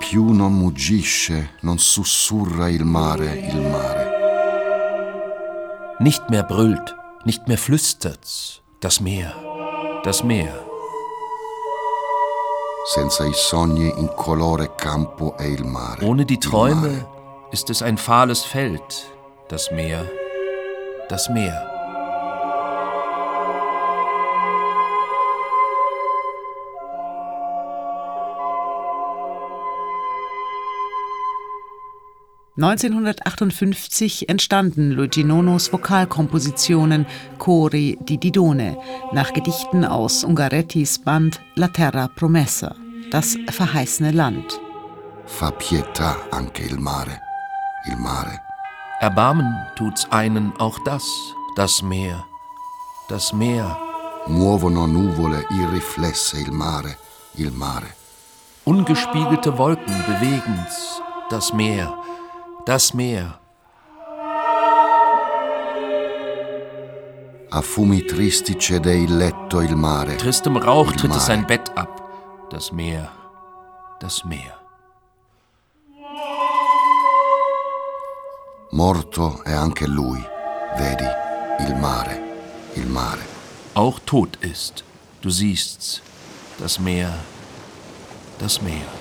Più 0.00 0.32
non 0.32 0.52
muggisce, 0.52 1.50
non 1.62 1.78
sussurra 1.78 2.68
il 2.68 2.84
mare, 2.84 3.36
il 3.52 3.60
mare. 3.60 4.12
Nicht 6.00 6.30
mehr 6.30 6.42
brüllt, 6.42 6.96
nicht 7.24 7.46
mehr 7.46 7.58
flüstert's, 7.58 8.60
das 8.80 9.00
Meer, 9.00 9.34
das 10.02 10.24
Meer. 10.24 10.63
Senza 12.86 13.24
i 13.24 13.32
sogni 13.32 13.90
in 13.96 14.12
colore 14.14 14.74
campo 14.74 15.36
è 15.38 15.44
il 15.44 15.64
mare. 15.64 16.04
Ohne 16.04 16.26
die 16.26 16.38
Träume 16.38 17.06
ist 17.50 17.70
es 17.70 17.80
ein 17.80 17.96
fahles 17.96 18.44
Feld, 18.44 19.06
das 19.48 19.70
Meer, 19.70 20.06
das 21.08 21.30
Meer. 21.30 21.73
(1958) 32.56 34.28
entstanden 34.28 34.92
Luigi 34.92 35.24
Nonos 35.24 35.72
Vokalkompositionen 35.72 37.04
Cori 37.38 37.98
di 38.00 38.16
Didone 38.16 38.76
nach 39.12 39.32
Gedichten 39.32 39.84
aus 39.84 40.22
Ungarettis 40.22 41.00
Band 41.00 41.40
La 41.56 41.66
Terra 41.66 42.06
Promessa, 42.06 42.76
das 43.10 43.36
verheißene 43.50 44.12
Land. 44.12 44.60
Fa 45.26 45.50
pietà 45.50 46.16
anche 46.30 46.62
il 46.62 46.78
mare, 46.78 47.20
il 47.90 47.96
mare. 47.96 48.40
Erbarmen 49.00 49.52
tut's 49.74 50.06
einen 50.12 50.52
auch 50.58 50.78
das, 50.84 51.02
das 51.56 51.82
Meer, 51.82 52.24
das 53.08 53.32
Meer. 53.32 53.76
Muovono 54.28 54.86
nuvole 54.86 55.44
irriflesse 55.50 56.38
il 56.38 56.52
mare, 56.52 56.96
il 57.34 57.50
mare. 57.50 57.88
Ungespiegelte 58.64 59.58
Wolken 59.58 59.94
bewegen's, 60.06 61.02
das 61.30 61.52
Meer, 61.52 61.92
das 62.64 62.92
Meer. 62.94 63.38
A 67.50 67.60
fumi 67.60 68.04
tristi 68.04 68.58
cede 68.58 68.94
il 68.94 69.16
letto 69.16 69.60
il 69.60 69.76
mare. 69.76 70.16
Tristem 70.16 70.56
Rauch 70.56 70.90
il 70.90 70.96
tritt 70.96 71.10
es 71.10 71.16
mare. 71.16 71.20
sein 71.20 71.46
Bett 71.46 71.70
ab, 71.76 72.02
das 72.50 72.72
Meer, 72.72 73.10
das 74.00 74.24
Meer. 74.24 74.58
Morto 78.70 79.40
è 79.44 79.52
anche 79.52 79.86
lui, 79.86 80.20
vedi, 80.76 81.06
il 81.60 81.76
mare, 81.76 82.20
il 82.74 82.86
mare. 82.88 83.22
Auch 83.74 84.00
tot 84.04 84.36
ist, 84.40 84.82
du 85.20 85.30
siehst's, 85.30 86.02
das 86.58 86.78
Meer, 86.80 87.12
das 88.38 88.60
Meer. 88.60 88.93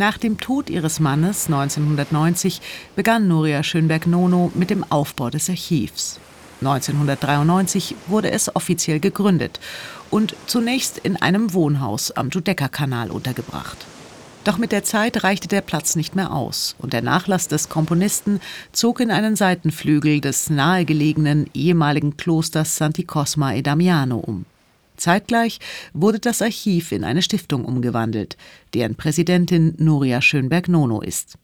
Nach 0.00 0.16
dem 0.16 0.38
Tod 0.38 0.70
ihres 0.70 0.98
Mannes 0.98 1.44
1990 1.48 2.62
begann 2.96 3.28
Nuria 3.28 3.62
Schönberg-Nono 3.62 4.50
mit 4.54 4.70
dem 4.70 4.82
Aufbau 4.90 5.28
des 5.28 5.50
Archivs. 5.50 6.18
1993 6.62 7.96
wurde 8.06 8.30
es 8.30 8.56
offiziell 8.56 8.98
gegründet 8.98 9.60
und 10.08 10.34
zunächst 10.46 10.96
in 10.96 11.20
einem 11.20 11.52
Wohnhaus 11.52 12.12
am 12.12 12.30
Giudecca-Kanal 12.30 13.10
untergebracht. 13.10 13.76
Doch 14.44 14.56
mit 14.56 14.72
der 14.72 14.84
Zeit 14.84 15.22
reichte 15.22 15.48
der 15.48 15.60
Platz 15.60 15.96
nicht 15.96 16.16
mehr 16.16 16.32
aus 16.32 16.76
und 16.78 16.94
der 16.94 17.02
Nachlass 17.02 17.46
des 17.46 17.68
Komponisten 17.68 18.40
zog 18.72 19.00
in 19.00 19.10
einen 19.10 19.36
Seitenflügel 19.36 20.22
des 20.22 20.48
nahegelegenen 20.48 21.50
ehemaligen 21.52 22.16
Klosters 22.16 22.78
Santi 22.78 23.04
Cosma 23.04 23.52
e 23.52 23.60
Damiano 23.60 24.16
um. 24.16 24.46
Zeitgleich 25.00 25.58
wurde 25.92 26.20
das 26.20 26.42
Archiv 26.42 26.92
in 26.92 27.02
eine 27.04 27.22
Stiftung 27.22 27.64
umgewandelt, 27.64 28.36
deren 28.74 28.94
Präsidentin 28.94 29.74
Nuria 29.78 30.22
Schönberg-Nono 30.22 31.00
ist. 31.00 31.36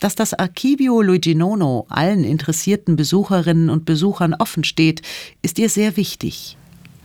Dass 0.00 0.14
das 0.14 0.34
Archivio 0.34 1.00
Luigi 1.00 1.34
Nono 1.34 1.86
allen 1.88 2.24
interessierten 2.24 2.96
Besucherinnen 2.96 3.70
und 3.70 3.84
Besuchern 3.86 4.34
offen 4.34 4.64
steht, 4.64 5.02
ist 5.42 5.58
ihr 5.58 5.70
sehr 5.70 5.96
wichtig. 5.96 6.56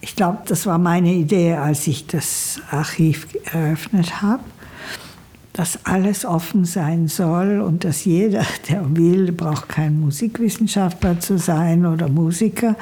Ich 0.01 0.15
glaube, 0.15 0.39
das 0.47 0.65
war 0.65 0.77
meine 0.77 1.13
Idee, 1.13 1.53
als 1.53 1.87
ich 1.87 2.07
das 2.07 2.59
Archiv 2.71 3.27
eröffnet 3.45 4.21
habe, 4.21 4.43
dass 5.53 5.85
alles 5.85 6.25
offen 6.25 6.65
sein 6.65 7.07
soll 7.07 7.61
und 7.61 7.83
dass 7.83 8.05
jeder, 8.05 8.45
der 8.67 8.95
will, 8.95 9.31
braucht 9.31 9.69
kein 9.69 9.99
Musikwissenschaftler 9.99 11.19
zu 11.19 11.37
sein 11.37 11.85
oder 11.85 12.09
Musiker. 12.09 12.75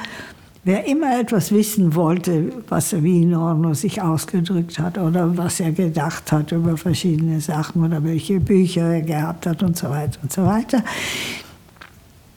Wer 0.62 0.84
immer 0.86 1.18
etwas 1.18 1.52
wissen 1.52 1.94
wollte, 1.94 2.52
was 2.68 2.92
wie 3.02 3.24
Norno 3.24 3.72
sich 3.72 4.02
ausgedrückt 4.02 4.78
hat 4.78 4.98
oder 4.98 5.34
was 5.38 5.58
er 5.60 5.72
gedacht 5.72 6.30
hat 6.32 6.52
über 6.52 6.76
verschiedene 6.76 7.40
Sachen 7.40 7.82
oder 7.82 8.04
welche 8.04 8.40
Bücher 8.40 8.94
er 8.94 9.00
gehabt 9.00 9.46
hat 9.46 9.62
und 9.62 9.78
so 9.78 9.88
weiter 9.88 10.18
und 10.22 10.30
so 10.30 10.44
weiter. 10.44 10.84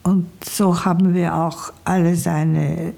Und 0.03 0.27
so 0.45 0.85
haben 0.85 1.13
wir 1.13 1.35
auch 1.35 1.73
alle 1.83 2.15
seine 2.15 2.93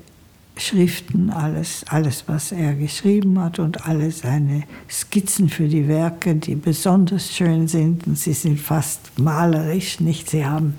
Schriften, 0.57 1.31
alles, 1.31 1.83
alles, 1.89 2.23
was 2.27 2.51
er 2.51 2.75
geschrieben 2.75 3.39
hat 3.39 3.59
und 3.59 3.87
alle 3.87 4.11
seine 4.11 4.63
Skizzen 4.89 5.49
für 5.49 5.67
die 5.67 5.87
Werke, 5.87 6.35
die 6.35 6.55
besonders 6.55 7.31
schön 7.33 7.67
sind. 7.67 8.07
Und 8.07 8.17
sie 8.17 8.33
sind 8.33 8.59
fast 8.59 9.17
malerisch, 9.17 9.99
nicht? 9.99 10.29
Sie 10.29 10.45
haben 10.45 10.75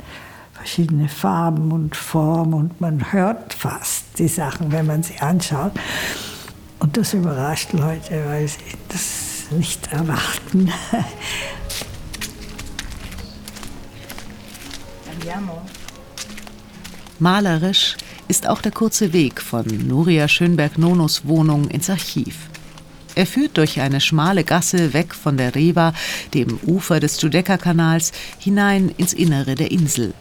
verschiedene 0.67 1.09
Farben 1.09 1.71
und 1.71 1.95
Formen 1.95 2.53
und 2.53 2.81
man 2.81 3.13
hört 3.13 3.55
fast 3.55 4.19
die 4.19 4.27
Sachen, 4.27 4.73
wenn 4.73 4.85
man 4.85 5.05
sie 5.05 5.17
anschaut. 5.21 5.71
Und 6.81 6.97
das 6.97 7.15
überrascht 7.15 7.73
Leute, 7.73 8.25
weil 8.27 8.49
sie 8.49 8.59
das 8.89 9.45
nicht 9.57 9.93
erwarten. 9.93 10.73
Malerisch 17.21 17.97
ist 18.27 18.49
auch 18.49 18.61
der 18.61 18.73
kurze 18.73 19.13
Weg 19.13 19.41
von 19.41 19.65
Nuria 19.67 20.27
Schönberg-Nonos 20.27 21.27
Wohnung 21.27 21.69
ins 21.71 21.89
Archiv. 21.91 22.51
Er 23.15 23.27
führt 23.27 23.57
durch 23.57 23.81
eine 23.81 24.01
schmale 24.01 24.43
Gasse 24.43 24.93
weg 24.93 25.15
von 25.15 25.37
der 25.37 25.55
Riva, 25.55 25.95
dem 26.35 26.59
Ufer 26.67 26.99
des 26.99 27.19
Giudecca-Kanals, 27.19 28.11
hinein 28.41 28.93
ins 28.97 29.13
Innere 29.13 29.55
der 29.55 29.71
Insel. 29.71 30.13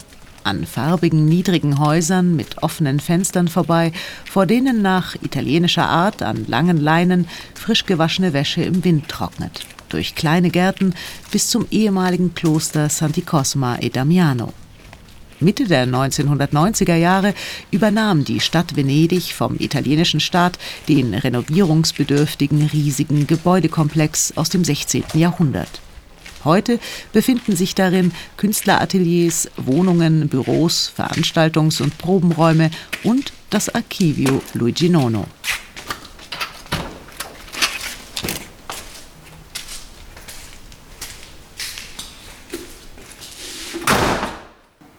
An 0.45 0.67
farbigen, 0.67 1.25
niedrigen 1.25 1.79
Häusern 1.79 2.36
mit 2.36 2.62
offenen 2.62 2.99
Fenstern 2.99 3.47
vorbei, 3.47 3.91
vor 4.29 4.45
denen 4.45 4.84
nach 4.84 5.15
italienischer 5.15 5.89
Art 5.89 6.21
an 6.21 6.45
langen 6.47 6.79
Leinen 6.79 7.27
frisch 7.55 7.88
gewaschene 7.88 8.31
Wäsche 8.31 8.62
im 8.62 8.84
Wind 8.84 9.10
trocknet. 9.10 9.65
Durch 9.89 10.13
kleine 10.13 10.51
Gärten 10.51 10.93
bis 11.31 11.47
zum 11.47 11.65
ehemaligen 11.71 12.36
Kloster 12.36 12.89
Santi 12.89 13.23
Cosma 13.23 13.77
e 13.81 13.89
Damiano. 13.89 14.53
Mitte 15.39 15.65
der 15.65 15.88
1990er 15.88 16.95
Jahre 16.95 17.34
übernahm 17.71 18.23
die 18.23 18.39
Stadt 18.39 18.75
Venedig 18.75 19.34
vom 19.34 19.55
italienischen 19.58 20.19
Staat 20.19 20.60
den 20.88 21.15
renovierungsbedürftigen 21.15 22.67
riesigen 22.67 23.25
Gebäudekomplex 23.25 24.34
aus 24.38 24.49
dem 24.49 24.63
16. 24.63 25.05
Jahrhundert. 25.15 25.81
Heute 26.45 26.79
befinden 27.12 27.55
sich 27.55 27.73
darin 27.73 28.12
Künstlerateliers, 28.38 29.49
Wohnungen, 29.58 30.29
Büros, 30.29 30.93
Veranstaltungs- 30.95 31.81
und 31.81 31.97
Probenräume 31.97 32.69
und 33.03 33.34
das 33.49 33.73
Archivio 33.73 34.43
Luigi 34.53 34.89
Nono. 34.89 35.25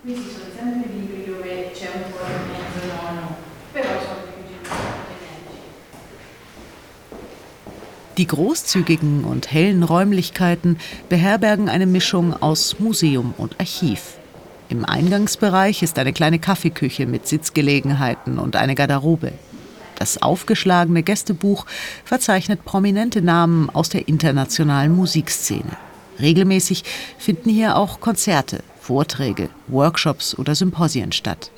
Qui 0.02 0.14
ci 0.14 0.22
sono 0.22 0.50
sempre 0.56 0.90
libri 0.92 1.24
dove 1.26 1.70
c'è 1.72 1.90
un 1.94 2.10
po' 2.10 2.24
di 2.26 2.50
mezzo 2.50 2.86
nono, 2.92 3.36
però 3.72 4.00
sono 4.00 4.22
più 4.22 4.42
generici. 4.46 5.62
Die 8.18 8.26
großzügigen 8.26 9.24
und 9.24 9.52
hellen 9.52 9.82
Räumlichkeiten 9.82 10.78
beherbergen 11.10 11.68
eine 11.68 11.84
Mischung 11.84 12.32
aus 12.32 12.78
Museum 12.78 13.34
und 13.36 13.60
Archiv. 13.60 14.14
Im 14.70 14.86
Eingangsbereich 14.86 15.82
ist 15.82 15.98
eine 15.98 16.14
kleine 16.14 16.38
Kaffeeküche 16.38 17.06
mit 17.06 17.28
Sitzgelegenheiten 17.28 18.38
und 18.38 18.56
eine 18.56 18.74
Garderobe. 18.74 19.32
Das 19.98 20.22
aufgeschlagene 20.22 21.02
Gästebuch 21.02 21.66
verzeichnet 22.04 22.64
prominente 22.64 23.20
Namen 23.20 23.68
aus 23.68 23.90
der 23.90 24.08
internationalen 24.08 24.96
Musikszene. 24.96 25.76
Regelmäßig 26.18 26.84
finden 27.18 27.50
hier 27.50 27.76
auch 27.76 28.00
Konzerte, 28.00 28.62
Vorträge, 28.80 29.50
Workshops 29.68 30.38
oder 30.38 30.54
Symposien 30.54 31.12
statt. 31.12 31.50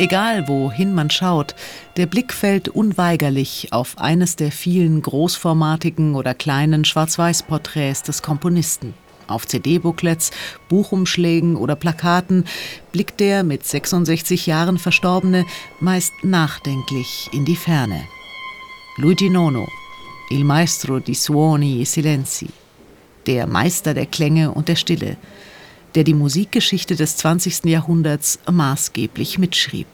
Egal 0.00 0.48
wohin 0.48 0.94
man 0.94 1.10
schaut, 1.10 1.54
der 1.98 2.06
Blick 2.06 2.32
fällt 2.32 2.70
unweigerlich 2.70 3.68
auf 3.70 3.98
eines 3.98 4.34
der 4.34 4.50
vielen 4.50 5.02
großformatigen 5.02 6.14
oder 6.14 6.32
kleinen 6.32 6.86
Schwarz-Weiß-Porträts 6.86 8.04
des 8.04 8.22
Komponisten. 8.22 8.94
Auf 9.26 9.46
CD-Booklets, 9.46 10.30
Buchumschlägen 10.70 11.54
oder 11.54 11.76
Plakaten 11.76 12.46
blickt 12.92 13.20
der 13.20 13.44
mit 13.44 13.66
66 13.66 14.46
Jahren 14.46 14.78
Verstorbene 14.78 15.44
meist 15.80 16.14
nachdenklich 16.22 17.28
in 17.32 17.44
die 17.44 17.54
Ferne. 17.54 18.00
Luigi 18.96 19.28
Nono, 19.28 19.68
il 20.30 20.44
maestro 20.44 20.98
di 20.98 21.14
suoni 21.14 21.82
e 21.82 21.84
silenzi, 21.84 22.48
der 23.26 23.46
Meister 23.46 23.92
der 23.92 24.06
Klänge 24.06 24.50
und 24.50 24.68
der 24.68 24.76
Stille, 24.76 25.18
der 25.94 26.04
die 26.04 26.14
Musikgeschichte 26.14 26.96
des 26.96 27.16
20. 27.16 27.64
Jahrhunderts 27.64 28.38
maßgeblich 28.50 29.38
mitschrieb. 29.38 29.86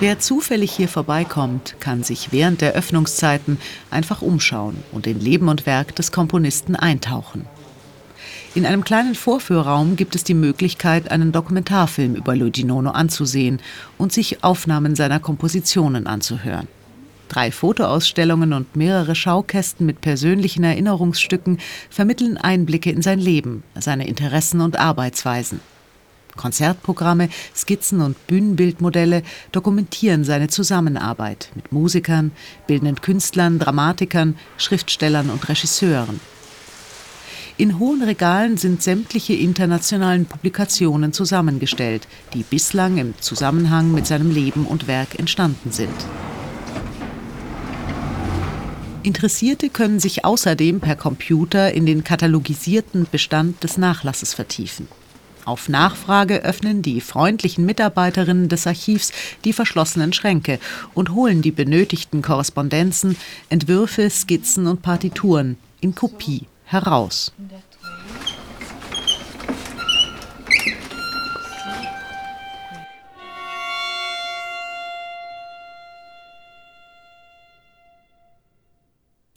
Wer 0.00 0.18
zufällig 0.18 0.72
hier 0.72 0.88
vorbeikommt, 0.88 1.76
kann 1.80 2.02
sich 2.02 2.32
während 2.32 2.60
der 2.60 2.72
Öffnungszeiten 2.72 3.58
einfach 3.90 4.22
umschauen 4.22 4.76
und 4.92 5.06
in 5.06 5.20
Leben 5.20 5.48
und 5.48 5.66
Werk 5.66 5.94
des 5.94 6.12
Komponisten 6.12 6.76
eintauchen. 6.76 7.46
In 8.54 8.66
einem 8.66 8.84
kleinen 8.84 9.14
Vorführraum 9.14 9.96
gibt 9.96 10.14
es 10.14 10.22
die 10.22 10.34
Möglichkeit, 10.34 11.10
einen 11.10 11.32
Dokumentarfilm 11.32 12.14
über 12.14 12.36
Luigi 12.36 12.64
Nono 12.64 12.90
anzusehen 12.90 13.60
und 13.98 14.12
sich 14.12 14.44
Aufnahmen 14.44 14.94
seiner 14.94 15.20
Kompositionen 15.20 16.06
anzuhören. 16.06 16.68
Drei 17.28 17.50
Fotoausstellungen 17.50 18.52
und 18.52 18.76
mehrere 18.76 19.14
Schaukästen 19.14 19.86
mit 19.86 20.00
persönlichen 20.00 20.62
Erinnerungsstücken 20.62 21.58
vermitteln 21.90 22.36
Einblicke 22.36 22.90
in 22.90 23.02
sein 23.02 23.18
Leben, 23.18 23.62
seine 23.74 24.06
Interessen 24.06 24.60
und 24.60 24.78
Arbeitsweisen. 24.78 25.60
Konzertprogramme, 26.36 27.28
Skizzen 27.54 28.00
und 28.00 28.26
Bühnenbildmodelle 28.26 29.22
dokumentieren 29.52 30.24
seine 30.24 30.48
Zusammenarbeit 30.48 31.50
mit 31.54 31.72
Musikern, 31.72 32.32
bildenden 32.66 33.00
Künstlern, 33.00 33.58
Dramatikern, 33.58 34.36
Schriftstellern 34.56 35.30
und 35.30 35.48
Regisseuren. 35.48 36.20
In 37.56 37.78
hohen 37.78 38.02
Regalen 38.02 38.56
sind 38.56 38.82
sämtliche 38.82 39.34
internationalen 39.34 40.26
Publikationen 40.26 41.12
zusammengestellt, 41.12 42.08
die 42.34 42.42
bislang 42.42 42.98
im 42.98 43.14
Zusammenhang 43.20 43.92
mit 43.92 44.08
seinem 44.08 44.32
Leben 44.32 44.66
und 44.66 44.88
Werk 44.88 45.16
entstanden 45.20 45.70
sind. 45.70 45.94
Interessierte 49.04 49.68
können 49.68 50.00
sich 50.00 50.24
außerdem 50.24 50.80
per 50.80 50.96
Computer 50.96 51.72
in 51.74 51.84
den 51.84 52.04
katalogisierten 52.04 53.06
Bestand 53.10 53.62
des 53.62 53.76
Nachlasses 53.76 54.32
vertiefen. 54.32 54.88
Auf 55.44 55.68
Nachfrage 55.68 56.42
öffnen 56.42 56.80
die 56.80 57.02
freundlichen 57.02 57.66
Mitarbeiterinnen 57.66 58.48
des 58.48 58.66
Archivs 58.66 59.12
die 59.44 59.52
verschlossenen 59.52 60.14
Schränke 60.14 60.58
und 60.94 61.10
holen 61.10 61.42
die 61.42 61.50
benötigten 61.50 62.22
Korrespondenzen, 62.22 63.18
Entwürfe, 63.50 64.08
Skizzen 64.08 64.66
und 64.66 64.80
Partituren 64.80 65.58
in 65.82 65.94
Kopie 65.94 66.46
heraus. 66.64 67.30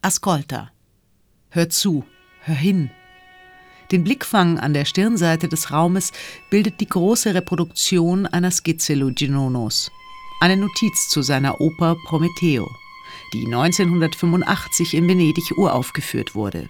Ascolta. 0.07 0.71
Hör 1.49 1.69
zu, 1.69 2.05
hör 2.39 2.55
hin. 2.55 2.91
Den 3.91 4.05
Blickfang 4.05 4.57
an 4.57 4.73
der 4.73 4.85
Stirnseite 4.85 5.49
des 5.49 5.73
Raumes 5.73 6.13
bildet 6.49 6.79
die 6.79 6.87
große 6.87 7.33
Reproduktion 7.33 8.25
einer 8.25 8.51
Skizze 8.51 8.93
Luginonos. 8.93 9.91
Eine 10.39 10.55
Notiz 10.55 11.09
zu 11.09 11.21
seiner 11.23 11.59
Oper 11.59 11.97
Prometheo, 12.05 12.71
die 13.33 13.47
1985 13.47 14.93
in 14.93 15.09
Venedig 15.09 15.51
uraufgeführt 15.57 16.35
wurde. 16.35 16.69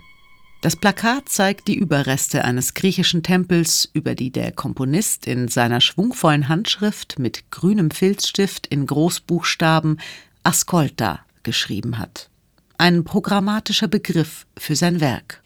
Das 0.62 0.76
Plakat 0.76 1.30
zeigt 1.30 1.68
die 1.68 1.78
Überreste 1.78 2.44
eines 2.44 2.74
griechischen 2.74 3.22
Tempels, 3.22 3.88
über 3.94 4.16
die 4.16 4.32
der 4.32 4.52
Komponist 4.52 5.28
in 5.28 5.48
seiner 5.48 5.80
schwungvollen 5.80 6.50
Handschrift 6.50 7.20
mit 7.20 7.52
grünem 7.52 7.92
Filzstift 7.92 8.66
in 8.66 8.88
Großbuchstaben 8.88 10.02
Ascolta 10.42 11.20
geschrieben 11.44 12.00
hat 12.00 12.32
ein 12.78 13.04
programmatischer 13.04 13.88
Begriff 13.88 14.46
für 14.58 14.76
sein 14.76 15.02
Werk. 15.02 15.42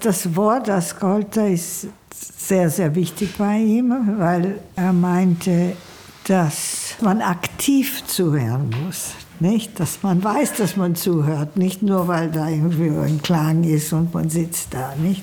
Das 0.00 0.36
Wort 0.36 0.70
Ascolta 0.70 1.46
ist 1.46 1.88
sehr, 2.14 2.70
sehr 2.70 2.94
wichtig 2.94 3.36
bei 3.36 3.58
ihm, 3.58 3.92
weil 4.18 4.60
er 4.76 4.92
meinte, 4.92 5.76
dass 6.24 6.94
man 7.00 7.20
aktiv 7.20 8.06
zuhören 8.06 8.70
muss. 8.84 9.12
Nicht? 9.40 9.78
Dass 9.80 10.02
man 10.02 10.22
weiß, 10.22 10.54
dass 10.54 10.76
man 10.76 10.94
zuhört, 10.94 11.56
nicht 11.56 11.82
nur, 11.82 12.08
weil 12.08 12.30
da 12.30 12.48
irgendwie 12.48 12.90
ein 12.90 13.22
Klang 13.22 13.64
ist 13.64 13.92
und 13.92 14.12
man 14.14 14.30
sitzt 14.30 14.74
da. 14.74 14.94
Nicht? 14.96 15.22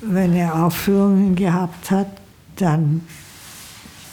Wenn 0.00 0.34
er 0.34 0.64
Aufführungen 0.64 1.34
gehabt 1.34 1.90
hat, 1.90 2.08
dann 2.56 3.02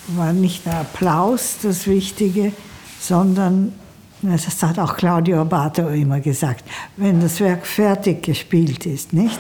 war 0.09 0.33
nicht 0.33 0.65
der 0.65 0.81
Applaus 0.81 1.57
das 1.61 1.87
Wichtige, 1.87 2.51
sondern 2.99 3.73
das 4.31 4.63
hat 4.63 4.79
auch 4.79 4.95
Claudio 4.95 5.41
Abato 5.41 5.89
immer 5.89 6.19
gesagt, 6.19 6.63
wenn 6.97 7.21
das 7.21 7.39
Werk 7.39 7.65
fertig 7.65 8.23
gespielt 8.23 8.85
ist, 8.85 9.13
nicht? 9.13 9.39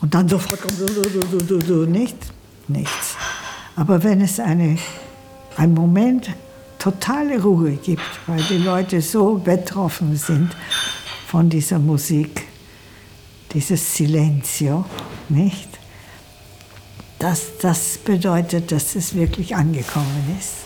Und 0.00 0.14
dann 0.14 0.28
sofort 0.28 0.60
kommt 0.60 0.78
du, 0.78 0.86
du, 0.86 1.20
du, 1.20 1.38
du, 1.38 1.58
du, 1.58 1.86
nicht? 1.86 2.16
Nichts. 2.68 3.16
Aber 3.76 4.02
wenn 4.02 4.20
es 4.20 4.38
eine, 4.40 4.78
einen 5.56 5.74
Moment 5.74 6.30
totale 6.78 7.40
Ruhe 7.40 7.72
gibt, 7.72 8.02
weil 8.26 8.42
die 8.42 8.58
Leute 8.58 9.00
so 9.00 9.36
betroffen 9.36 10.16
sind 10.16 10.54
von 11.26 11.48
dieser 11.48 11.78
Musik, 11.78 12.46
dieses 13.52 13.94
Silenzio, 13.94 14.84
nicht? 15.28 15.68
Das, 17.18 17.56
das 17.62 17.96
bedeutet, 17.98 18.70
dass 18.70 18.96
es 18.96 19.14
wirklich 19.14 19.56
angekommen 19.56 20.36
ist. 20.38 20.64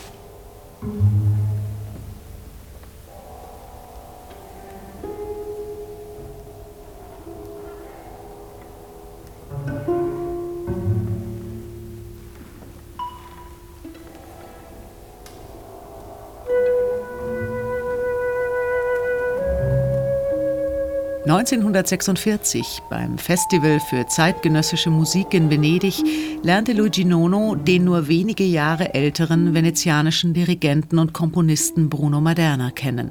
1946 21.51 22.83
beim 22.91 23.17
Festival 23.17 23.79
für 23.79 24.05
zeitgenössische 24.05 24.91
Musik 24.91 25.33
in 25.33 25.49
Venedig 25.49 25.95
lernte 26.43 26.73
Luigi 26.73 27.05
Nono 27.05 27.55
den 27.55 27.85
nur 27.85 28.07
wenige 28.07 28.43
Jahre 28.43 28.93
älteren 28.93 29.55
venezianischen 29.55 30.35
Dirigenten 30.35 30.99
und 30.99 31.13
Komponisten 31.13 31.89
Bruno 31.89 32.21
Maderna 32.21 32.69
kennen, 32.69 33.09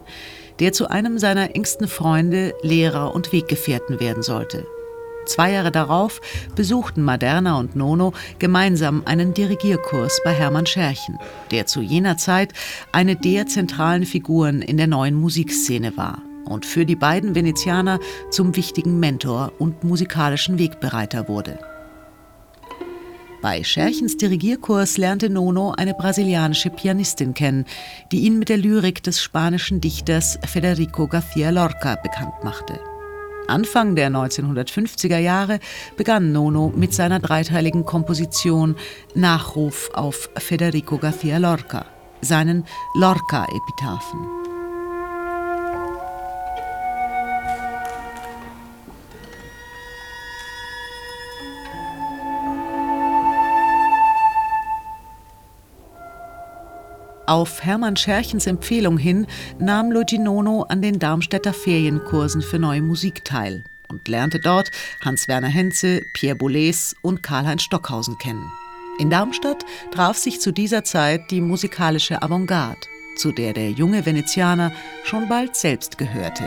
der 0.61 0.73
zu 0.73 0.89
einem 0.89 1.19
seiner 1.19 1.57
engsten 1.57 1.89
Freunde, 1.89 2.55
Lehrer 2.63 3.13
und 3.13 3.33
Weggefährten 3.33 3.99
werden 3.99 4.23
sollte. 4.23 4.67
Zwei 5.27 5.53
Jahre 5.53 5.73
darauf 5.73 6.21
besuchten 6.55 7.03
Maderna 7.03 7.59
und 7.59 7.75
Nono 7.75 8.13
gemeinsam 8.39 9.03
einen 9.05 9.35
Dirigierkurs 9.35 10.21
bei 10.23 10.33
Hermann 10.33 10.67
Scherchen, 10.67 11.19
der 11.51 11.67
zu 11.67 11.81
jener 11.81 12.19
Zeit 12.19 12.53
eine 12.93 13.17
der 13.17 13.49
zentralen 13.49 14.07
Figuren 14.07 14.63
in 14.63 14.77
der 14.77 14.87
neuen 14.87 15.15
Musikszene 15.15 15.97
war 15.97 16.23
und 16.49 16.67
für 16.67 16.85
die 16.85 16.97
beiden 16.97 17.35
Venezianer 17.35 18.01
zum 18.31 18.57
wichtigen 18.57 18.99
Mentor 18.99 19.53
und 19.59 19.85
musikalischen 19.85 20.59
Wegbereiter 20.59 21.29
wurde. 21.29 21.59
Bei 23.41 23.63
Scherchens 23.63 24.17
Dirigierkurs 24.17 24.99
lernte 24.99 25.31
Nono 25.31 25.73
eine 25.77 25.95
brasilianische 25.95 26.71
Pianistin 26.71 27.35
kennen, 27.35 27.67
die 28.11 28.21
ihn 28.21 28.39
mit 28.39 28.49
der 28.49 28.57
Lyrik 28.57 29.01
des 29.05 29.23
spanischen 29.23 29.81
Dichters 29.81 30.41
Federico 30.45 31.05
García 31.05 31.51
Lorca 31.51 31.95
bekannt 32.03 32.35
machte. 32.43 32.81
Anfang 33.47 33.95
der 33.95 34.11
1950er 34.11 35.19
Jahre 35.19 35.61
begann 35.97 36.33
Nono 36.33 36.73
mit 36.75 36.93
seiner 36.93 37.21
dreiteiligen 37.21 37.85
Komposition 37.85 38.77
Nachruf 39.15 39.91
auf 39.95 40.29
Federico 40.37 40.97
García 40.97 41.39
Lorca, 41.39 41.87
seinen 42.21 42.65
Lorca-Epitaphen. 42.95 44.48
Auf 57.29 57.63
Hermann 57.63 57.95
Scherchens 57.97 58.47
Empfehlung 58.47 58.97
hin 58.97 59.27
nahm 59.59 59.93
Luigi 59.93 60.17
Nono 60.17 60.63
an 60.63 60.81
den 60.81 60.99
Darmstädter 60.99 61.53
Ferienkursen 61.53 62.41
für 62.41 62.59
neue 62.59 62.81
Musik 62.81 63.23
teil 63.23 63.65
und 63.89 64.09
lernte 64.09 64.41
dort 64.41 64.71
Hans-Werner 65.05 65.49
Henze, 65.49 66.01
Pierre 66.15 66.37
Boulez 66.37 66.97
und 67.03 67.23
Karl-Heinz 67.23 67.65
Stockhausen 67.65 68.17
kennen. 68.17 68.51
In 68.99 69.11
Darmstadt 69.11 69.67
traf 69.91 70.17
sich 70.17 70.41
zu 70.41 70.53
dieser 70.53 70.85
Zeit 70.85 71.31
die 71.31 71.43
musikalische 71.43 72.23
Avantgarde, 72.23 72.81
zu 73.19 73.31
der 73.31 73.53
der 73.53 73.73
junge 73.73 74.07
Venezianer 74.07 74.73
schon 75.05 75.29
bald 75.29 75.55
selbst 75.55 75.99
gehörte. 75.99 76.45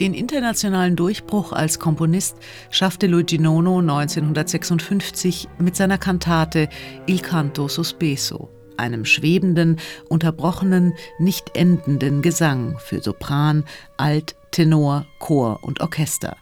Den 0.00 0.14
internationalen 0.14 0.96
Durchbruch 0.96 1.52
als 1.52 1.78
Komponist 1.78 2.38
schaffte 2.70 3.06
Luigi 3.06 3.38
Nono 3.38 3.80
1956 3.80 5.46
mit 5.58 5.76
seiner 5.76 5.98
Kantate 5.98 6.70
Il 7.06 7.20
canto 7.20 7.68
sospeso, 7.68 8.48
einem 8.78 9.04
schwebenden, 9.04 9.76
unterbrochenen, 10.08 10.94
nicht 11.18 11.54
endenden 11.54 12.22
Gesang 12.22 12.78
für 12.78 13.02
Sopran, 13.02 13.64
Alt, 13.98 14.36
Tenor, 14.52 15.04
Chor 15.18 15.62
und 15.62 15.82
Orchester. 15.82 16.34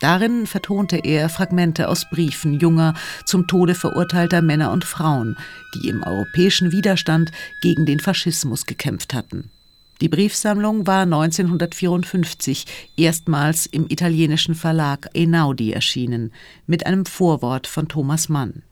Darin 0.00 0.48
vertonte 0.48 0.96
er 0.96 1.28
Fragmente 1.28 1.88
aus 1.88 2.10
Briefen 2.10 2.58
junger, 2.58 2.94
zum 3.26 3.46
Tode 3.46 3.76
verurteilter 3.76 4.42
Männer 4.42 4.72
und 4.72 4.84
Frauen, 4.84 5.36
die 5.76 5.88
im 5.88 6.02
europäischen 6.02 6.72
Widerstand 6.72 7.30
gegen 7.62 7.86
den 7.86 8.00
Faschismus 8.00 8.66
gekämpft 8.66 9.14
hatten. 9.14 9.52
Die 10.00 10.08
Briefsammlung 10.08 10.86
war 10.86 11.02
1954 11.02 12.66
erstmals 12.96 13.66
im 13.66 13.86
italienischen 13.88 14.54
Verlag 14.54 15.08
Einaudi 15.16 15.72
erschienen, 15.72 16.32
mit 16.66 16.86
einem 16.86 17.04
Vorwort 17.04 17.66
von 17.66 17.88
Thomas 17.88 18.28
Mann. 18.28 18.62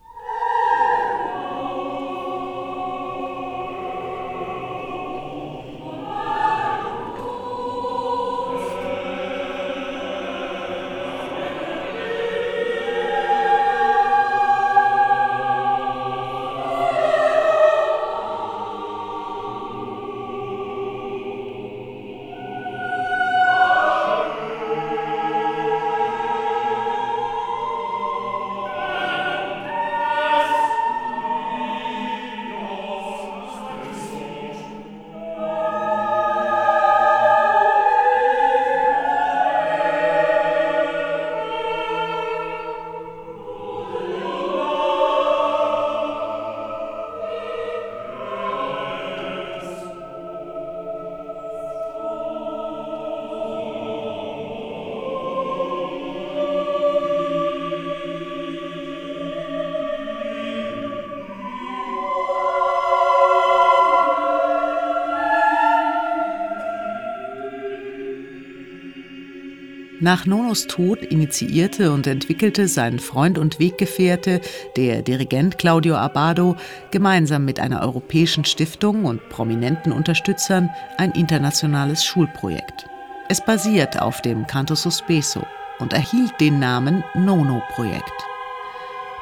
Nach 70.06 70.24
Nonos 70.24 70.68
Tod 70.68 71.02
initiierte 71.02 71.90
und 71.90 72.06
entwickelte 72.06 72.68
sein 72.68 73.00
Freund 73.00 73.38
und 73.38 73.58
Weggefährte, 73.58 74.40
der 74.76 75.02
Dirigent 75.02 75.58
Claudio 75.58 75.96
Abado, 75.96 76.54
gemeinsam 76.92 77.44
mit 77.44 77.58
einer 77.58 77.82
europäischen 77.82 78.44
Stiftung 78.44 79.04
und 79.04 79.28
prominenten 79.30 79.90
Unterstützern 79.90 80.70
ein 80.96 81.10
internationales 81.10 82.04
Schulprojekt. 82.04 82.86
Es 83.28 83.44
basiert 83.44 84.00
auf 84.00 84.22
dem 84.22 84.46
Canto 84.46 84.76
Sospeso 84.76 85.44
und 85.80 85.92
erhielt 85.92 86.40
den 86.40 86.60
Namen 86.60 87.02
Nono-Projekt. 87.16 88.14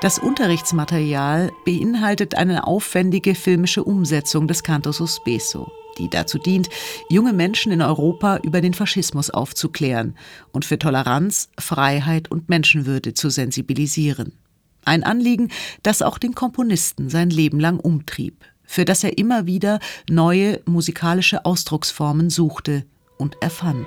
Das 0.02 0.18
Unterrichtsmaterial 0.18 1.50
beinhaltet 1.64 2.34
eine 2.34 2.66
aufwendige 2.66 3.34
filmische 3.34 3.84
Umsetzung 3.84 4.48
des 4.48 4.62
Canto 4.62 4.92
Sospeso 4.92 5.72
die 5.98 6.08
dazu 6.08 6.38
dient, 6.38 6.68
junge 7.08 7.32
Menschen 7.32 7.72
in 7.72 7.82
Europa 7.82 8.38
über 8.38 8.60
den 8.60 8.74
Faschismus 8.74 9.30
aufzuklären 9.30 10.16
und 10.52 10.64
für 10.64 10.78
Toleranz, 10.78 11.48
Freiheit 11.58 12.30
und 12.30 12.48
Menschenwürde 12.48 13.14
zu 13.14 13.30
sensibilisieren. 13.30 14.32
Ein 14.84 15.02
Anliegen, 15.02 15.50
das 15.82 16.02
auch 16.02 16.18
den 16.18 16.34
Komponisten 16.34 17.08
sein 17.08 17.30
Leben 17.30 17.58
lang 17.58 17.78
umtrieb, 17.78 18.44
für 18.64 18.84
das 18.84 19.04
er 19.04 19.18
immer 19.18 19.46
wieder 19.46 19.80
neue 20.08 20.60
musikalische 20.66 21.44
Ausdrucksformen 21.44 22.30
suchte 22.30 22.84
und 23.16 23.36
erfand. 23.40 23.86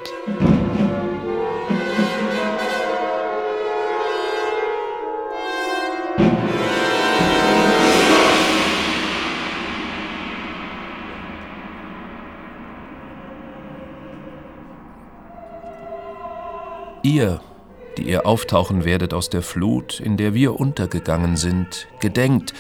Ihr, 17.08 17.40
die 17.98 18.10
ihr 18.10 18.26
auftauchen 18.26 18.84
werdet 18.84 19.14
aus 19.14 19.30
der 19.30 19.42
Flut, 19.42 20.02
in 20.02 20.18
der 20.18 20.34
wir 20.34 20.60
untergegangen 20.60 21.38
sind, 21.38 21.88
gedenkt, 22.02 22.54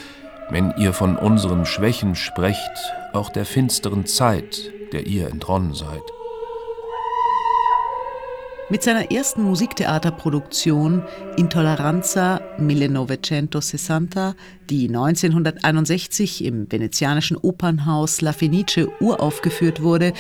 wenn 0.50 0.74
ihr 0.78 0.94
von 0.94 1.18
unseren 1.18 1.66
Schwächen 1.66 2.16
sprecht, 2.16 2.72
auch 3.12 3.30
der 3.30 3.44
finsteren 3.44 4.06
Zeit, 4.06 4.72
der 4.94 5.06
ihr 5.06 5.28
entronnen 5.28 5.74
seid. 5.74 6.02
Mit 8.70 8.84
seiner 8.84 9.12
ersten 9.12 9.44
Musiktheaterproduktion 9.44 11.02
Intolleranza 11.38 12.42
1960, 12.58 14.36
die 14.70 14.90
1961 14.90 16.44
im 16.44 16.70
venezianischen 16.70 17.38
Opernhaus 17.38 18.20
La 18.20 18.34
Fenice 18.34 18.90
uraufgeführt 19.00 19.82
wurde, 19.82 20.12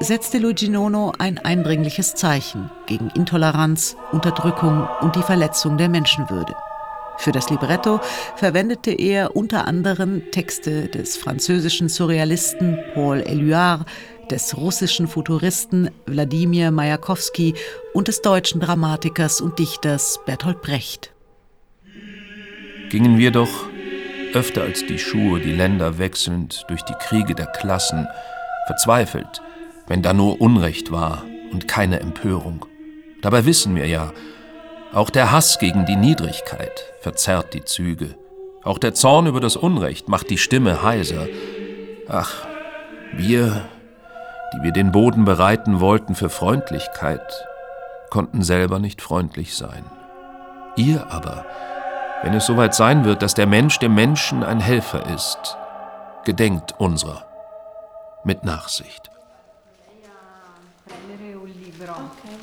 setzte 0.00 0.38
Luigi 0.38 0.70
Nono 0.70 1.12
ein 1.18 1.36
eindringliches 1.36 2.14
Zeichen 2.14 2.70
gegen 2.86 3.10
Intoleranz, 3.10 3.98
Unterdrückung 4.12 4.88
und 5.02 5.14
die 5.14 5.22
Verletzung 5.22 5.76
der 5.76 5.90
Menschenwürde. 5.90 6.54
Für 7.18 7.32
das 7.32 7.50
Libretto 7.50 8.00
verwendete 8.36 8.92
er 8.92 9.36
unter 9.36 9.66
anderem 9.66 10.30
Texte 10.30 10.88
des 10.88 11.18
französischen 11.18 11.90
Surrealisten 11.90 12.78
Paul 12.94 13.18
Éluard, 13.18 13.84
des 14.30 14.56
russischen 14.56 15.08
Futuristen 15.08 15.90
Wladimir 16.06 16.70
Majakowski 16.70 17.54
und 17.94 18.08
des 18.08 18.22
deutschen 18.22 18.60
Dramatikers 18.60 19.40
und 19.40 19.58
Dichters 19.58 20.20
Bertolt 20.26 20.62
Brecht. 20.62 21.12
Gingen 22.90 23.18
wir 23.18 23.30
doch 23.30 23.50
öfter 24.32 24.62
als 24.62 24.86
die 24.86 24.98
Schuhe 24.98 25.40
die 25.40 25.52
Länder 25.52 25.98
wechselnd 25.98 26.64
durch 26.68 26.82
die 26.82 26.94
Kriege 26.94 27.34
der 27.34 27.46
Klassen, 27.46 28.06
verzweifelt, 28.66 29.42
wenn 29.88 30.02
da 30.02 30.12
nur 30.12 30.40
Unrecht 30.40 30.92
war 30.92 31.24
und 31.52 31.66
keine 31.66 32.00
Empörung. 32.00 32.64
Dabei 33.22 33.44
wissen 33.44 33.74
wir 33.74 33.86
ja, 33.86 34.12
auch 34.92 35.10
der 35.10 35.30
Hass 35.30 35.58
gegen 35.58 35.86
die 35.86 35.96
Niedrigkeit 35.96 36.84
verzerrt 37.00 37.54
die 37.54 37.64
Züge. 37.64 38.16
Auch 38.62 38.78
der 38.78 38.94
Zorn 38.94 39.26
über 39.26 39.40
das 39.40 39.56
Unrecht 39.56 40.08
macht 40.08 40.30
die 40.30 40.38
Stimme 40.38 40.82
heiser. 40.82 41.26
Ach, 42.08 42.46
wir 43.12 43.68
die 44.52 44.62
wir 44.62 44.72
den 44.72 44.92
Boden 44.92 45.24
bereiten 45.24 45.80
wollten 45.80 46.14
für 46.14 46.30
Freundlichkeit, 46.30 47.46
konnten 48.10 48.42
selber 48.42 48.78
nicht 48.78 49.02
freundlich 49.02 49.56
sein. 49.56 49.84
Ihr 50.76 51.06
aber, 51.10 51.44
wenn 52.22 52.34
es 52.34 52.46
soweit 52.46 52.74
sein 52.74 53.04
wird, 53.04 53.22
dass 53.22 53.34
der 53.34 53.46
Mensch 53.46 53.78
dem 53.78 53.94
Menschen 53.94 54.42
ein 54.42 54.60
Helfer 54.60 55.06
ist, 55.14 55.56
gedenkt 56.24 56.74
unserer 56.78 57.24
mit 58.24 58.44
Nachsicht. 58.44 59.10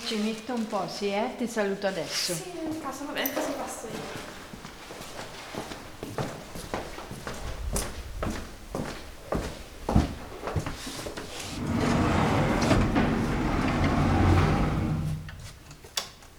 Ci 0.07 0.15
metto 0.17 0.53
un 0.53 0.65
po', 0.67 0.87
sì, 0.87 1.09
eh? 1.09 1.35
Ti 1.37 1.47
saluto 1.47 1.87
adesso. 1.87 2.33
Sì, 2.33 2.49
passa, 2.81 3.03
va 3.05 3.11
bene, 3.11 3.33
così 3.33 3.51
passo 3.57 3.87
io. 3.87 3.99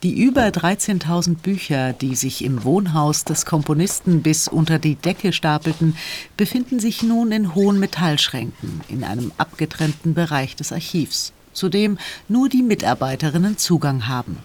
Die 0.04 0.16
über 0.16 0.46
13.000 0.46 1.38
Bücher, 1.38 1.92
die 1.92 2.14
sich 2.14 2.44
im 2.44 2.62
Wohnhaus 2.62 3.24
des 3.24 3.44
Komponisten 3.44 4.22
bis 4.22 4.46
unter 4.46 4.78
die 4.78 4.94
Decke 4.94 5.32
stapelten, 5.32 5.96
befinden 6.36 6.78
sich 6.78 7.02
nun 7.02 7.32
in 7.32 7.56
hohen 7.56 7.80
Metallschränken 7.80 8.80
in 8.88 9.02
einem 9.02 9.32
abgetrennten 9.38 10.14
Bereich 10.14 10.54
des 10.54 10.70
Archivs, 10.70 11.32
zu 11.52 11.68
dem 11.68 11.98
nur 12.28 12.48
die 12.48 12.62
Mitarbeiterinnen 12.62 13.58
Zugang 13.58 14.06
haben. 14.06 14.38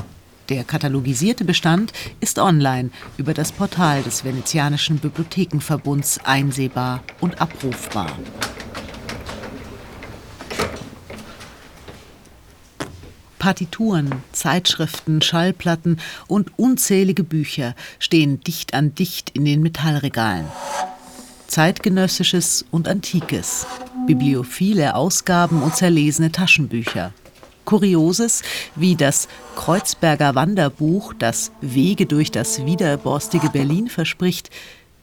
Der 0.50 0.64
katalogisierte 0.64 1.46
Bestand 1.46 1.94
ist 2.20 2.40
online 2.40 2.90
über 3.18 3.36
das 3.36 3.52
Portal 3.52 4.02
des 4.02 4.26
Venezianischen 4.26 4.98
Bibliothekenverbunds 4.98 6.20
einsehbar 6.26 7.04
und 7.22 7.40
abrufbar. 7.40 8.12
Partituren, 13.44 14.10
Zeitschriften, 14.32 15.22
Schallplatten 15.22 16.00
und 16.28 16.58
unzählige 16.58 17.26
Bücher 17.26 17.76
stehen 18.00 18.40
dicht 18.40 18.74
an 18.74 18.96
dicht 18.96 19.32
in 19.32 19.44
den 19.44 19.62
Metallregalen. 19.62 20.46
Zeitgenössisches 21.48 22.64
und 22.72 22.88
Antikes, 22.88 23.68
bibliophile 24.08 24.96
Ausgaben 24.96 25.62
und 25.62 25.76
zerlesene 25.76 26.32
Taschenbücher. 26.32 27.12
Kurioses 27.66 28.44
wie 28.78 28.96
das 28.96 29.28
Kreuzberger 29.58 30.36
Wanderbuch, 30.36 31.14
das 31.14 31.52
Wege 31.60 32.06
durch 32.06 32.32
das 32.32 32.66
widerborstige 32.66 33.50
Berlin 33.50 33.90
verspricht, 33.90 34.52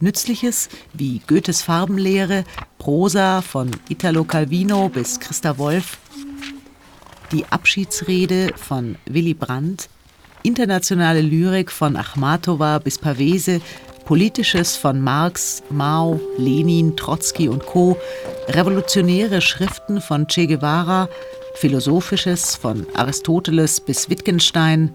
Nützliches 0.03 0.71
wie 0.95 1.21
Goethes 1.27 1.61
Farbenlehre, 1.61 2.45
Prosa 2.79 3.43
von 3.43 3.71
Italo 3.91 4.25
Calvino 4.25 4.89
bis 4.89 5.21
Christa 5.21 5.59
Wolf 5.59 5.99
die 7.33 7.45
Abschiedsrede 7.51 8.53
von 8.57 8.97
Willy 9.07 9.35
Brandt, 9.35 9.89
internationale 10.43 11.21
Lyrik 11.21 11.71
von 11.71 11.97
Achmatova 11.97 12.79
bis 12.79 12.99
Pavese, 12.99 13.61
Politisches 14.05 14.77
von 14.77 15.01
Marx, 15.01 15.63
Mao, 15.71 16.21
Lenin, 16.37 16.97
Trotzki 16.97 17.49
und 17.49 17.65
Co., 17.65 17.97
revolutionäre 18.49 19.41
Schriften 19.41 20.01
von 20.01 20.27
Che 20.27 20.47
Guevara, 20.47 21.09
Philosophisches 21.55 22.57
von 22.57 22.87
Aristoteles 22.95 23.81
bis 23.81 24.11
Wittgenstein, 24.11 24.95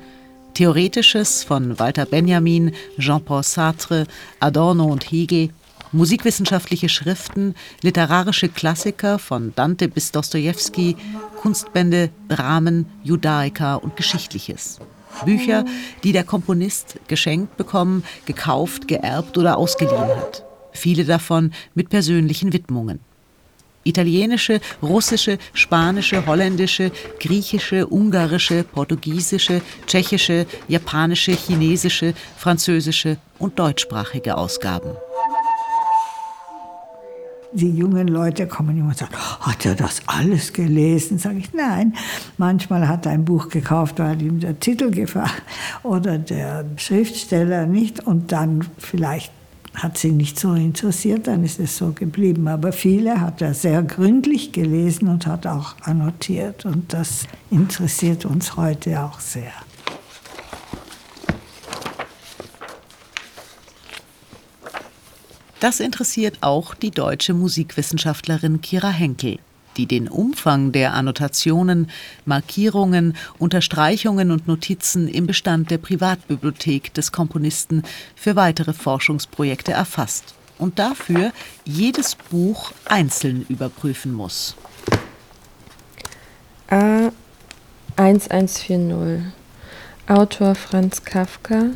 Theoretisches 0.54 1.44
von 1.44 1.78
Walter 1.80 2.06
Benjamin, 2.06 2.74
Jean-Paul 2.98 3.44
Sartre, 3.44 4.06
Adorno 4.40 4.86
und 4.86 5.12
Hegel 5.12 5.50
musikwissenschaftliche 5.96 6.90
Schriften, 6.90 7.56
literarische 7.82 8.50
Klassiker 8.50 9.18
von 9.18 9.54
Dante 9.56 9.88
bis 9.88 10.12
Dostoevsky, 10.12 10.96
Kunstbände, 11.42 12.10
Dramen, 12.28 12.86
Judaica 13.04 13.76
und 13.76 13.96
Geschichtliches. 13.96 14.80
Bücher, 15.24 15.64
die 16.04 16.12
der 16.12 16.26
Komponist 16.26 17.00
geschenkt 17.08 17.56
bekommen, 17.56 18.04
gekauft, 18.26 18.88
geerbt 18.88 19.38
oder 19.38 19.58
ausgeliehen 19.58 19.98
hat. 19.98 20.44
Viele 20.74 21.06
davon 21.06 21.54
mit 21.74 21.90
persönlichen 21.90 22.52
Widmungen. 22.52 23.00
Italienische, 23.86 24.60
russische, 24.82 25.38
spanische, 25.54 26.26
holländische, 26.26 26.92
griechische, 27.20 27.88
ungarische, 27.88 28.64
portugiesische, 28.64 29.62
tschechische, 29.86 30.48
japanische, 30.68 31.34
chinesische, 31.34 32.14
französische 32.36 33.18
und 33.38 33.58
deutschsprachige 33.60 34.38
Ausgaben 34.38 34.98
die 37.56 37.72
jungen 37.72 38.08
Leute 38.08 38.48
kommen 38.48 38.78
immer 38.78 38.90
und 38.90 38.98
sagen, 38.98 39.16
hat 39.16 39.66
er 39.66 39.76
das 39.76 40.02
alles 40.06 40.54
gelesen? 40.54 41.18
Sage 41.18 41.40
ich, 41.40 41.54
nein. 41.54 41.94
Manchmal 42.38 42.88
hat 42.88 43.06
er 43.06 43.14
ein 43.14 43.26
Buch 43.26 43.50
gekauft, 43.50 44.00
weil 44.00 44.22
ihm 44.22 44.40
der 44.40 44.60
Titel 44.60 44.92
gefallen 44.92 45.30
oder 45.84 46.18
der 46.18 46.66
Schriftsteller 46.78 47.66
nicht 47.66 48.06
und 48.06 48.32
dann 48.32 48.66
vielleicht 48.78 49.32
hat 49.76 49.98
sie 49.98 50.12
nicht 50.12 50.40
so 50.40 50.54
interessiert, 50.54 51.28
dann 51.28 51.44
ist 51.44 51.60
es 51.60 51.78
so 51.78 51.92
geblieben. 51.92 52.48
Aber 52.48 52.72
viele 52.72 53.20
hat 53.20 53.42
er 53.42 53.54
sehr 53.54 53.84
gründlich 53.84 54.52
gelesen 54.52 55.08
und 55.08 55.28
hat 55.28 55.46
auch 55.48 55.76
annotiert. 55.82 56.66
Und 56.66 56.94
das 56.94 57.28
interessiert 57.52 58.26
uns 58.26 58.56
heute 58.56 59.02
auch 59.02 59.20
sehr. 59.20 59.52
Das 65.60 65.80
interessiert 65.80 66.40
auch 66.42 66.74
die 66.76 66.92
deutsche 66.92 67.34
Musikwissenschaftlerin 67.34 68.62
Kira 68.62 68.90
Henkel, 68.90 69.40
die 69.78 69.86
den 69.86 70.10
Umfang 70.10 70.72
der 70.72 70.94
Annotationen, 70.94 71.90
Markierungen, 72.26 73.16
Unterstreichungen 73.40 74.32
und 74.32 74.48
Notizen 74.48 75.08
im 75.08 75.28
Bestand 75.28 75.72
der 75.72 75.78
Privatbibliothek 75.78 76.94
des 76.94 77.12
Komponisten 77.12 77.84
für 78.16 78.36
weitere 78.36 78.74
Forschungsprojekte 78.74 79.72
erfasst 79.72 80.36
und 80.58 80.78
dafür 80.78 81.32
jedes 81.64 82.16
Buch 82.16 82.72
einzeln 82.86 83.46
überprüfen 83.48 84.14
muss. 84.14 84.56
A 86.70 87.12
1140 87.96 89.32
Autor 90.08 90.56
Franz 90.56 91.04
Kafka. 91.04 91.72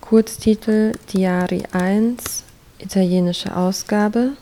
Kurztitel 0.00 0.92
Diari 1.12 1.62
1 1.72 2.44
italienische 2.80 3.54
Ausgabe. 3.54 4.36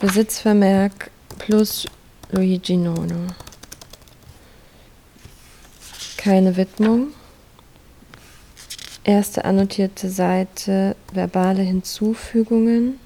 Besitzvermerk 0.00 1.10
plus 1.38 1.86
Luigi 2.30 2.76
Nono. 2.76 3.26
Keine 6.16 6.56
Widmung. 6.56 7.08
Erste 9.04 9.44
annotierte 9.44 10.08
Seite, 10.08 10.96
verbale 11.12 11.62
Hinzufügungen, 11.62 13.00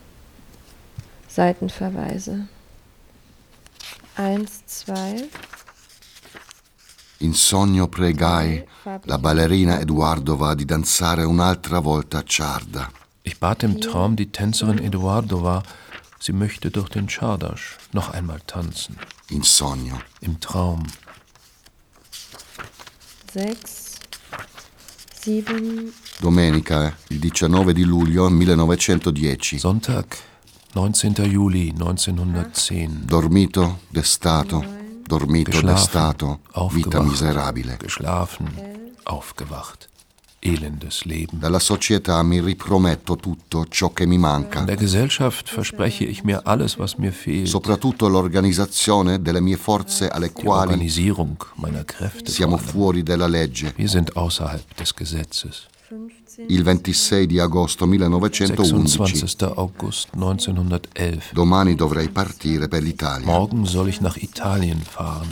Seitenverweise. 1.26 2.48
1, 4.16 4.62
2. 4.66 5.29
In 7.18 7.33
sogno 7.33 7.88
pregai 7.88 8.62
la 9.05 9.18
ballerina 9.18 9.81
Eduardova 9.81 10.55
di 10.55 10.66
danzare 10.66 11.24
un'altra 11.24 11.81
volta 11.81 12.18
a 12.18 12.22
Ciarda. 12.22 12.90
Ich 13.27 13.41
bat 13.41 13.65
im 13.65 13.81
Traum 13.81 14.15
die 14.15 14.31
Tänzerin 14.31 14.79
Eduardova, 14.79 15.65
sie 16.21 16.33
möchte 16.33 16.71
durch 16.71 16.89
den 16.89 17.09
Chardasch 17.09 17.77
noch 17.93 18.11
einmal 18.11 18.41
tanzen. 18.47 18.97
In 19.29 19.43
Sonja. 19.43 19.99
Im 20.21 20.39
Traum. 20.39 20.87
Sechs, 23.33 23.97
sieben. 25.21 25.93
Domenica, 26.21 26.93
il 27.09 27.19
19 27.19 27.75
di 27.75 27.83
luglio 27.83 28.29
1910. 28.29 29.59
Sonntag, 29.59 30.17
19. 30.75 31.25
Juli 31.25 31.73
1910. 31.73 32.89
Ah. 32.89 33.07
Dormito, 33.07 33.81
destato, 33.91 34.65
dormito, 35.05 35.61
destato, 35.61 36.39
vita 36.71 37.03
miserabile. 37.03 37.77
Geschlafen, 37.77 38.49
aufgewacht 39.03 39.89
elendes 40.38 41.05
Leben. 41.05 41.38
Dalla 41.38 41.59
società 41.59 42.23
mi 42.23 42.40
riprometto 42.40 43.17
tutto 43.17 43.67
ciò 43.69 43.92
che 43.92 44.06
mi 44.06 44.19
manca. 44.19 44.61
In 44.61 44.67
der 44.67 44.77
Gesellschaft 44.77 45.48
verspreche 45.48 46.04
ich 46.04 46.23
mir 46.23 46.40
alles, 46.44 46.77
was 46.79 46.94
mir 46.96 47.13
fehlt. 47.13 47.48
Soprattutto 47.48 48.08
l'organizzazione 48.08 49.21
delle 49.21 49.40
mie 49.40 49.56
forze 49.56 50.08
alle 50.08 50.33
Die 50.33 50.42
quali 50.42 50.73
Organisierung 50.73 51.37
meiner 51.56 51.85
Kräfte. 51.85 52.31
Siamo 52.31 52.56
fuori 52.56 53.02
della 53.02 53.27
legge. 53.27 53.73
Wir 53.77 53.88
sind 53.88 54.15
außerhalb 54.17 54.77
des 54.77 54.94
Gesetzes. 54.94 55.67
Il 56.48 56.65
26 56.65 57.27
di 57.27 57.38
agosto 57.38 57.87
1911. 57.87 58.46
26. 58.46 59.42
August 59.54 60.08
1911. 60.13 61.33
Domani 61.33 61.75
dovrei 61.75 62.08
partire 62.08 62.69
per 62.69 62.83
l'Italia. 62.83 63.25
Morgen 63.25 63.65
soll 63.65 63.88
ich 63.88 64.00
nach 64.00 64.17
Italien 64.17 64.81
fahren. 64.83 65.29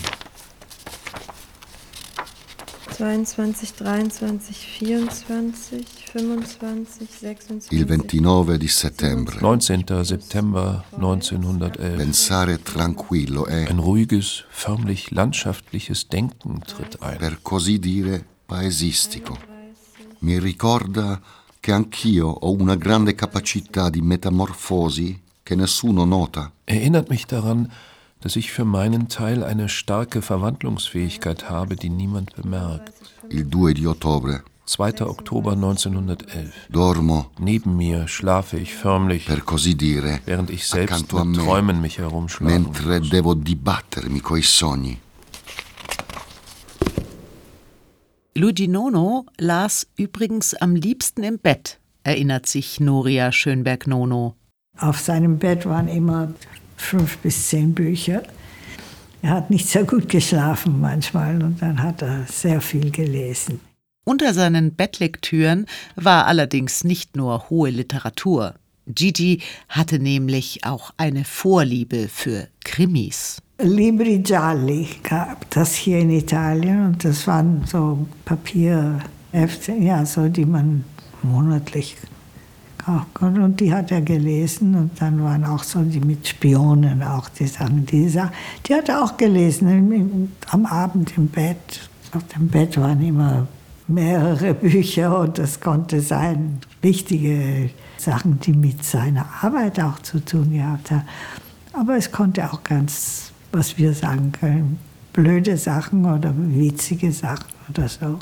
22, 2.97 3.45
23, 3.45 4.79
24, 5.27 6.13
25, 6.13 6.97
26. 7.21 7.77
Il 7.77 7.85
29 7.87 8.57
di 8.57 8.69
settembre. 8.69 9.39
19. 9.41 10.05
September 10.05 10.85
1911. 10.91 11.97
Pensare 11.97 12.63
tranquillo 12.63 13.47
è. 13.47 13.67
Ein 13.69 13.81
ruhiges, 13.81 14.45
förmlich 14.49 15.11
landschaftliches 15.11 16.07
Denken 16.07 16.61
tritt 16.65 16.97
ein. 17.01 17.17
Per 17.17 17.39
così 17.43 17.79
dire 17.81 18.25
paesistico. 18.47 19.37
Mi 20.21 20.39
ricorda 20.39 21.21
che 21.59 21.73
anch'io 21.73 22.29
ho 22.29 22.53
una 22.53 22.77
grande 22.77 23.15
capacità 23.15 23.91
di 23.91 24.03
metamorfosi 24.03 25.21
che 25.43 25.57
nessuno 25.57 26.05
nota. 26.05 26.53
Erinnert 26.65 27.09
mich 27.09 27.27
daran, 27.27 27.63
dass 27.65 27.94
dass 28.25 28.37
ich 28.37 28.53
für 28.53 28.65
meinen 28.65 29.09
Teil 29.09 29.45
eine 29.45 29.69
starke 29.69 30.23
Verwandlungsfähigkeit 30.23 31.51
habe, 31.51 31.77
die 31.77 31.91
niemand 31.91 32.35
bemerkt. 32.35 32.91
Il 33.29 33.51
2 33.51 33.75
di 33.75 33.87
ottobre. 33.87 34.43
2. 34.65 35.03
Oktober 35.03 35.53
1911. 35.53 36.51
Dormo. 36.71 37.27
Neben 37.39 37.77
mir 37.77 38.09
schlafe 38.09 38.57
ich 38.57 38.73
förmlich, 38.75 39.27
per 39.27 39.43
così 39.43 39.75
dire, 39.75 40.21
während 40.25 40.49
ich 40.49 40.67
selbst 40.67 41.13
mit 41.13 41.25
me, 41.27 41.37
Träumen 41.37 41.83
mich 41.83 41.99
herumschlage. 41.99 42.51
Mentre 42.51 43.01
muss. 43.01 43.11
devo 43.11 43.35
dibattermi 43.35 44.21
coi 44.21 44.41
sogni. 44.41 44.99
Luigi 48.35 48.69
Nono 48.69 49.27
las 49.37 49.87
übrigens 49.97 50.55
am 50.55 50.75
liebsten 50.75 51.25
im 51.25 51.39
Bett, 51.39 51.79
erinnert 52.05 52.47
sich 52.47 52.81
Noria 52.81 53.33
Schönberg-Nono. 53.33 54.35
Auf 54.79 54.99
seinem 54.99 55.39
Bett 55.39 55.67
waren 55.67 55.89
immer 55.89 56.33
fünf 56.85 57.19
bis 57.19 57.49
zehn 57.49 57.75
Bücher. 57.75 58.23
Er 59.23 59.31
hat 59.31 59.51
nicht 59.51 59.67
sehr 59.67 59.85
gut 59.85 60.09
geschlafen 60.09 60.81
manchmal 60.81 61.43
und 61.43 61.63
dann 61.63 61.83
hat 61.83 62.03
er 62.03 62.27
sehr 62.27 62.61
viel 62.61 62.91
gelesen. 62.91 63.61
Unter 64.05 64.35
seinen 64.35 64.75
Bettlektüren 64.75 65.65
war 65.97 66.27
allerdings 66.27 66.85
nicht 66.85 67.17
nur 67.17 67.49
hohe 67.49 67.71
Literatur. 67.71 68.55
Gigi 68.87 69.41
hatte 69.71 69.99
nämlich 69.99 70.61
auch 70.65 70.91
eine 70.99 71.25
Vorliebe 71.25 72.09
für 72.09 72.49
Krimis. 72.65 73.41
Libri 73.59 74.19
Gialli 74.19 74.89
gab 75.03 75.49
das 75.51 75.75
hier 75.75 76.01
in 76.01 76.11
Italien 76.11 76.87
und 76.89 77.05
das 77.05 77.27
waren 77.27 77.65
so 77.67 78.07
Papierhefte, 78.27 79.73
ja, 79.73 80.05
so 80.05 80.29
die 80.29 80.45
man 80.45 80.85
monatlich 81.23 81.97
kaufen 82.85 83.07
konnte. 83.15 83.43
Und 83.43 83.61
die 83.61 83.73
hat 83.73 83.91
er 83.91 84.01
gelesen 84.01 84.75
und 84.75 85.01
dann 85.01 85.23
waren 85.23 85.45
auch 85.45 85.63
so 85.63 85.83
die 85.83 86.01
mit 86.01 86.27
Spionen 86.27 87.03
auch 87.03 87.29
die 87.29 87.47
Sachen. 87.47 87.87
Die, 87.87 88.11
die 88.67 88.75
hat 88.75 88.89
er 88.89 89.03
auch 89.03 89.17
gelesen 89.17 90.33
am 90.51 90.67
Abend 90.67 91.17
im 91.17 91.29
Bett. 91.29 91.89
Auf 92.15 92.25
dem 92.29 92.49
Bett 92.49 92.77
waren 92.79 93.03
immer 93.03 93.47
mehrere 93.87 94.55
Bücher 94.55 95.19
und 95.19 95.39
das 95.39 95.61
konnte 95.61 96.01
sein 96.01 96.59
wichtige 96.81 97.71
Sachen, 97.97 98.41
die 98.41 98.53
mit 98.53 98.85
seiner 98.85 99.27
Arbeit 99.43 99.81
auch 99.81 99.99
zu 100.01 100.25
tun 100.25 100.53
gehabt 100.53 100.91
haben. 100.91 101.05
Aber 101.73 101.97
es 101.97 102.13
konnte 102.13 102.51
auch 102.51 102.63
ganz, 102.63 103.33
was 103.53 103.79
wir 103.79 103.95
sagen 103.95 104.33
können, 104.33 104.79
blöde 105.13 105.57
Sachen 105.57 106.05
oder 106.05 106.33
witzige 106.37 107.11
Sachen 107.13 107.47
oder 107.69 107.89
so. 107.89 108.19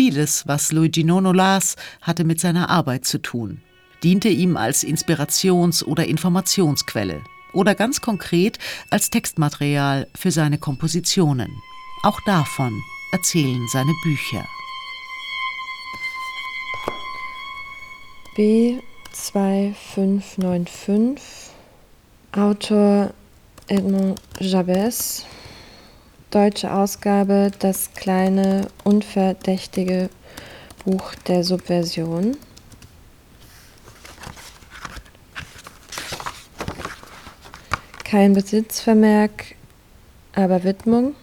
Vieles, 0.00 0.46
was 0.46 0.72
Luigi 0.72 1.04
Nono 1.04 1.30
las, 1.30 1.76
hatte 2.00 2.24
mit 2.24 2.40
seiner 2.40 2.70
Arbeit 2.70 3.04
zu 3.04 3.20
tun, 3.20 3.60
diente 4.02 4.30
ihm 4.30 4.56
als 4.56 4.82
Inspirations- 4.82 5.84
oder 5.84 6.06
Informationsquelle 6.06 7.20
oder 7.52 7.74
ganz 7.74 8.00
konkret 8.00 8.58
als 8.88 9.10
Textmaterial 9.10 10.08
für 10.14 10.30
seine 10.30 10.56
Kompositionen. 10.56 11.52
Auch 12.02 12.18
davon 12.24 12.82
erzählen 13.12 13.60
seine 13.70 13.92
Bücher. 14.02 14.42
B2595 18.38 21.20
Autor 22.32 23.12
Edmond 23.68 24.18
Jabez 24.38 25.26
Deutsche 26.30 26.72
Ausgabe 26.72 27.50
Das 27.58 27.92
kleine 27.94 28.68
unverdächtige 28.84 30.10
Buch 30.84 31.14
der 31.26 31.42
Subversion 31.42 32.36
Kein 38.04 38.32
Besitzvermerk, 38.32 39.54
aber 40.34 40.64
Widmung. 40.64 41.14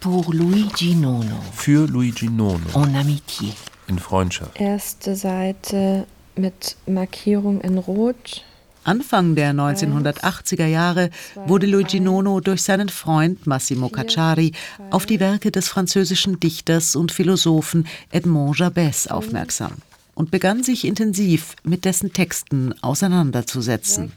Pour 0.00 0.34
Luigi 0.34 0.94
Nono. 0.94 1.40
Für 1.54 1.86
Luigi 1.86 2.28
Nono. 2.28 2.60
En 2.74 2.94
amitié. 2.94 3.54
In 3.88 3.98
Freundschaft. 3.98 4.60
Erste 4.60 5.16
Seite 5.16 6.06
mit 6.36 6.76
Markierung 6.86 7.62
in 7.62 7.78
Rot. 7.78 8.44
Anfang 8.84 9.34
der 9.34 9.54
1980er 9.54 10.66
Jahre 10.66 11.10
wurde 11.46 11.66
Luigi 11.66 12.00
Nono 12.00 12.40
durch 12.40 12.62
seinen 12.62 12.90
Freund 12.90 13.46
Massimo 13.46 13.88
Cacciari 13.88 14.52
auf 14.90 15.06
die 15.06 15.20
Werke 15.20 15.50
des 15.50 15.68
französischen 15.68 16.38
Dichters 16.38 16.94
und 16.94 17.10
Philosophen 17.10 17.86
Edmond 18.10 18.58
Jabez 18.58 19.06
aufmerksam 19.06 19.72
und 20.14 20.30
begann 20.30 20.62
sich 20.62 20.84
intensiv 20.84 21.56
mit 21.64 21.86
dessen 21.86 22.12
Texten 22.12 22.74
auseinanderzusetzen. 22.82 24.12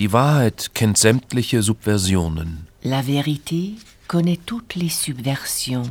Die 0.00 0.12
Wahrheit 0.12 0.72
kennt 0.74 0.98
sämtliche 0.98 1.62
Subversionen. 1.62 2.66
La 2.82 3.00
vérité 3.00 3.76
connaît 4.08 4.40
toutes 4.44 4.74
les 4.74 4.90
subversions. 4.90 5.88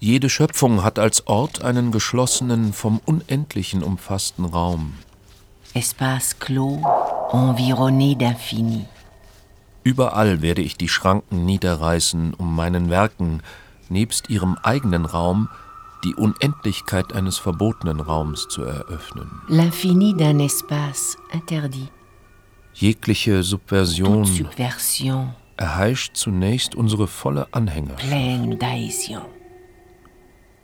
Jede 0.00 0.28
Schöpfung 0.28 0.84
hat 0.84 0.98
als 0.98 1.26
Ort 1.26 1.64
einen 1.64 1.90
geschlossenen, 1.90 2.74
vom 2.74 3.00
Unendlichen 3.06 3.82
umfassten 3.82 4.44
Raum. 4.44 4.92
Espace 5.74 6.38
clos, 6.38 6.78
environné 7.32 8.14
d'infini. 8.14 8.86
Überall 9.82 10.40
werde 10.40 10.62
ich 10.62 10.76
die 10.76 10.88
Schranken 10.88 11.44
niederreißen, 11.44 12.34
um 12.34 12.54
meinen 12.54 12.90
Werken, 12.90 13.42
nebst 13.88 14.30
ihrem 14.30 14.56
eigenen 14.62 15.04
Raum, 15.04 15.48
die 16.04 16.14
Unendlichkeit 16.14 17.12
eines 17.12 17.38
verbotenen 17.38 18.00
Raums 18.00 18.46
zu 18.48 18.62
eröffnen. 18.62 19.30
L'infini 19.48 20.14
d'un 20.14 20.40
espace 20.40 21.16
interdit. 21.32 21.90
Jegliche 22.74 23.42
Subversion 23.42 24.24
subversion 24.24 25.34
erheischt 25.56 26.16
zunächst 26.16 26.74
unsere 26.74 27.06
volle 27.06 27.46
Anhänger. 27.52 27.94
pleine 27.94 28.56
d'adhésion. 28.56 29.22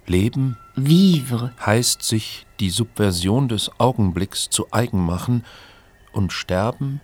Leben 0.07 0.57
Vivre 0.75 1.53
heißt 1.65 2.03
sich 2.03 2.47
die 2.61 2.71
Subversion 2.71 3.49
des 3.49 3.71
Augenblicks 3.79 4.51
zu 4.51 4.67
eigen 4.71 5.05
machen 5.05 5.45
und 6.13 6.33
sterben 6.33 7.01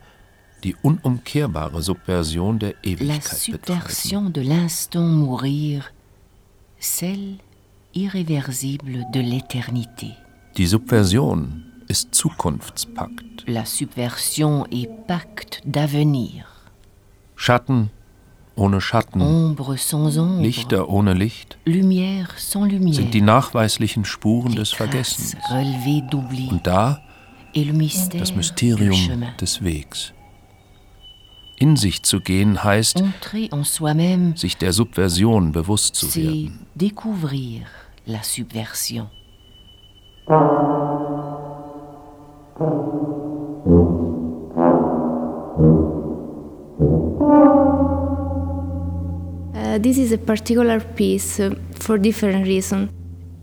die 0.63 0.75
unumkehrbare 0.83 1.83
Subversion 1.83 2.59
der 2.59 2.75
la 2.75 2.79
Ewigkeit 2.83 3.47
betreiben. 3.51 3.81
subversion 3.81 4.33
de 4.33 4.43
l'instant 4.43 5.09
mourir, 5.09 5.85
celle 6.79 7.39
irréversible 7.95 9.07
de 9.13 9.21
l'éternité. 9.21 10.13
Die 10.57 10.67
Subversion 10.67 11.65
ist 11.89 12.15
Zukunftspakt. 12.15 13.45
La 13.47 13.65
subversion 13.65 14.67
est 14.71 14.91
pacte 15.07 15.63
d'avenir. 15.65 16.47
Schatten 17.37 17.91
ohne 18.57 18.81
Schatten, 18.81 19.21
Ombre 19.21 19.77
sans 19.77 20.19
ombre. 20.19 20.43
Lichter 20.43 20.89
ohne 20.89 21.13
Licht 21.13 21.59
Lumière 21.67 22.29
sans 22.39 22.67
lumière. 22.67 22.95
sind 22.95 23.15
die 23.15 23.21
nachweislichen 23.21 24.05
Spuren 24.05 24.55
des 24.55 24.73
Vergessens. 24.73 25.37
Und 26.51 26.67
da 26.67 27.01
das 27.55 28.35
Mysterium 28.35 29.25
des 29.41 29.63
Wegs. 29.63 30.13
In 31.59 31.77
sich 31.77 32.03
zu 32.03 32.21
gehen 32.21 32.63
heißt, 32.63 33.03
sich 34.35 34.57
der 34.59 34.73
Subversion 34.73 35.53
bewusst 35.53 35.95
zu 35.95 36.15
werden. 36.15 36.67
découvrir 36.75 37.63
la 38.05 38.23
subversion. 38.23 39.09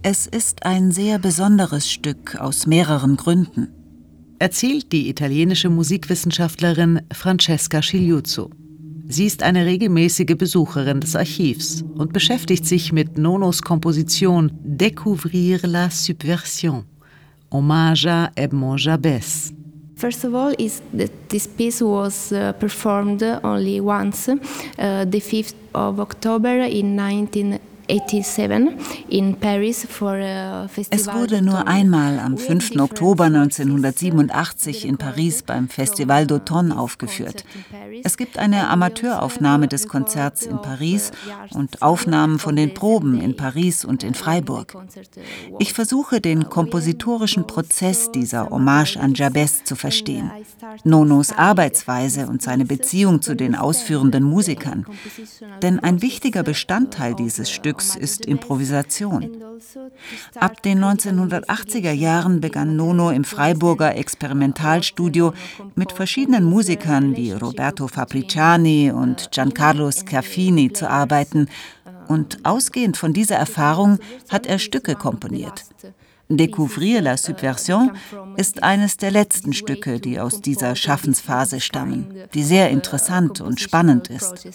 Es 0.01 0.25
ist 0.25 0.65
ein 0.65 0.91
sehr 0.91 1.19
besonderes 1.19 1.91
Stück 1.91 2.35
aus 2.37 2.65
mehreren 2.65 3.17
Gründen. 3.17 3.67
Erzählt 4.39 4.91
die 4.91 5.09
italienische 5.09 5.69
Musikwissenschaftlerin 5.69 7.01
Francesca 7.13 7.83
Scigliuzzo. 7.83 8.49
Sie 9.07 9.27
ist 9.27 9.43
eine 9.43 9.67
regelmäßige 9.67 10.35
Besucherin 10.35 11.01
des 11.01 11.15
Archivs 11.15 11.83
und 11.93 12.13
beschäftigt 12.13 12.65
sich 12.65 12.91
mit 12.91 13.19
Nonos 13.19 13.61
Komposition 13.61 14.51
Découvrir 14.63 15.67
la 15.67 15.91
Subversion, 15.91 16.85
Hommage 17.51 18.07
à 18.07 18.31
Edmond 18.35 18.79
Jabez. 18.79 19.53
First 19.95 20.23
of 20.23 20.35
all, 20.35 20.53
is 20.57 20.81
that 20.93 21.29
this 21.29 21.47
piece 21.47 21.81
was 21.81 22.31
uh, 22.31 22.53
performed 22.53 23.23
only 23.43 23.79
once, 23.79 24.27
uh, 24.27 24.35
the 25.05 25.19
5th 25.19 25.53
of 25.73 25.99
October 25.99 26.49
in 26.49 26.95
1987 26.95 27.72
in 27.87 29.35
Paris 29.35 29.85
for 29.89 30.15
a 30.15 30.67
festival. 30.67 30.99
Es 30.99 31.13
wurde 31.13 31.41
nur 31.41 31.67
einmal 31.67 32.19
am 32.19 32.37
5. 32.37 32.79
Oktober 32.79 33.25
1987 33.25 34.87
in 34.87 34.97
Paris 34.97 35.43
beim 35.43 35.67
Festival 35.67 36.25
d'Automne 36.25 36.75
aufgeführt. 36.75 37.43
Es 38.03 38.17
gibt 38.17 38.37
eine 38.37 38.69
Amateuraufnahme 38.69 39.67
des 39.67 39.87
Konzerts 39.87 40.45
in 40.45 40.61
Paris 40.61 41.11
und 41.53 41.81
Aufnahmen 41.81 42.39
von 42.39 42.55
den 42.55 42.73
Proben 42.73 43.19
in 43.19 43.35
Paris 43.35 43.85
und 43.85 44.03
in 44.03 44.13
Freiburg. 44.13 44.75
Ich 45.59 45.73
versuche, 45.73 46.21
den 46.21 46.49
kompositorischen 46.49 47.47
Prozess 47.47 48.11
dieser 48.11 48.49
Hommage 48.49 48.97
an 48.97 49.13
Jabez 49.13 49.63
zu 49.63 49.75
verstehen, 49.75 50.31
Nonos 50.83 51.31
Arbeitsweise 51.31 52.27
und 52.27 52.41
seine 52.41 52.65
Beziehung 52.65 53.21
zu 53.21 53.35
den 53.35 53.55
ausführenden 53.55 54.23
Musikern. 54.23 54.85
Denn 55.61 55.79
ein 55.79 56.01
wichtiger 56.01 56.43
Bestandteil 56.43 57.13
dieses 57.15 57.51
Stücks 57.51 57.72
Stücks 57.73 57.95
ist 57.95 58.25
Improvisation. 58.27 59.41
Ab 60.35 60.61
den 60.61 60.83
1980er 60.83 61.91
Jahren 61.91 62.39
begann 62.39 62.75
Nono 62.75 63.09
im 63.09 63.23
Freiburger 63.23 63.95
Experimentalstudio 63.95 65.33
mit 65.73 65.91
verschiedenen 65.91 66.43
Musikern 66.43 67.15
wie 67.15 67.31
Roberto 67.31 67.87
Fabriciani 67.87 68.91
und 68.91 69.31
Giancarlo 69.31 69.89
Schiaffini 69.91 70.71
zu 70.71 70.87
arbeiten. 70.87 71.47
Und 72.07 72.45
ausgehend 72.45 72.95
von 72.95 73.11
dieser 73.13 73.37
Erfahrung 73.37 73.97
hat 74.29 74.45
er 74.45 74.59
Stücke 74.59 74.93
komponiert. 74.95 75.63
Découvrir 76.37 77.01
la 77.01 77.17
Subversion 77.17 77.91
ist 78.37 78.63
eines 78.63 78.97
der 78.97 79.11
letzten 79.11 79.53
Stücke, 79.53 79.99
die 79.99 80.19
aus 80.19 80.41
dieser 80.41 80.75
Schaffensphase 80.75 81.59
stammen, 81.59 82.13
die 82.33 82.43
sehr 82.43 82.69
interessant 82.69 83.41
und 83.41 83.59
spannend 83.59 84.09
ist. 84.09 84.47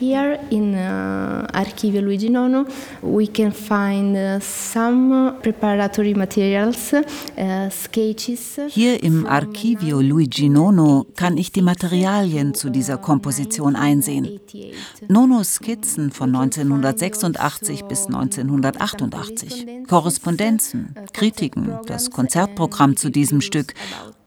Here 0.00 0.38
in 0.50 0.74
uh, 0.74 1.44
Archivio 1.52 2.00
Luigi 2.00 2.28
Nono, 2.28 2.66
we 3.02 3.26
can 3.26 3.50
find 3.50 4.16
uh, 4.16 4.38
some 4.38 5.36
preparatory 5.42 6.14
materials, 6.14 6.92
uh, 6.92 7.68
sketches. 7.68 8.60
Hier 8.68 9.02
im 9.02 9.26
Archivio 9.26 10.00
Luigi 10.00 10.48
Nono 10.48 11.04
kann 11.16 11.36
ich 11.36 11.50
die 11.50 11.62
Materialien 11.62 12.54
zu 12.54 12.70
dieser 12.70 12.96
Komposition 12.98 13.74
einsehen. 13.74 14.38
Nonos 15.08 15.54
Skizzen 15.54 16.12
von 16.12 16.32
1986 16.32 17.82
bis 17.86 18.06
1988, 18.06 19.66
Korrespondenzen, 19.88 20.94
Kritiken, 21.12 21.72
das 21.86 22.12
Konzertprogramm 22.12 22.96
zu 22.96 23.10
diesem 23.10 23.40
Stück 23.40 23.74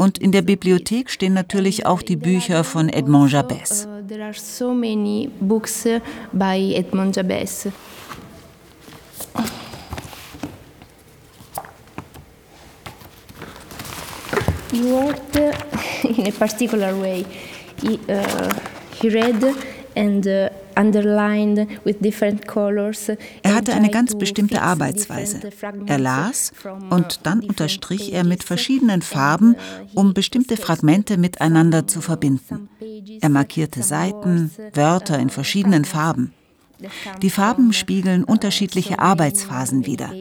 und 0.02 0.18
in 0.18 0.32
der 0.32 0.42
Bibliothek 0.42 1.12
stehen 1.12 1.34
natürlich 1.34 1.86
auch 1.86 2.02
die 2.02 2.16
Bücher 2.16 2.64
von 2.64 2.90
Edmond 2.90 3.32
Jabès. 3.32 3.88
There 4.12 4.28
are 4.28 4.34
so 4.34 4.74
many 4.74 5.28
books 5.28 5.88
by 6.34 6.58
Edmond 6.76 7.14
Jabès. 7.14 7.72
He 14.70 14.84
worked 14.92 15.36
in 16.04 16.28
a 16.28 16.32
particular 16.34 16.94
way. 17.00 17.24
He, 17.82 18.02
uh, 18.10 18.54
he 18.96 19.08
read 19.08 19.40
and 19.96 20.26
uh, 20.26 20.50
er 23.44 23.56
hatte 23.56 23.74
eine 23.74 23.90
ganz 23.90 24.18
bestimmte 24.18 24.62
Arbeitsweise. 24.62 25.42
Er 25.86 26.00
las 26.00 26.54
und 26.90 27.20
dann 27.24 27.42
unterstrich 27.42 28.14
er 28.14 28.24
mit 28.24 28.44
verschiedenen 28.44 29.02
Farben, 29.02 29.56
um 29.94 30.14
bestimmte 30.14 30.58
Fragmente 30.58 31.18
miteinander 31.18 31.88
zu 31.88 32.02
verbinden. 32.02 32.70
Er 33.20 33.30
markierte 33.30 33.84
Seiten, 33.84 34.52
Wörter 34.74 35.20
in 35.20 35.30
verschiedenen 35.30 35.86
Farben. 35.86 36.34
Die 37.22 37.30
Farben 37.30 37.74
spiegeln 37.74 38.24
unterschiedliche 38.24 39.00
Arbeitsphasen 39.00 39.86
wider. 39.86 40.12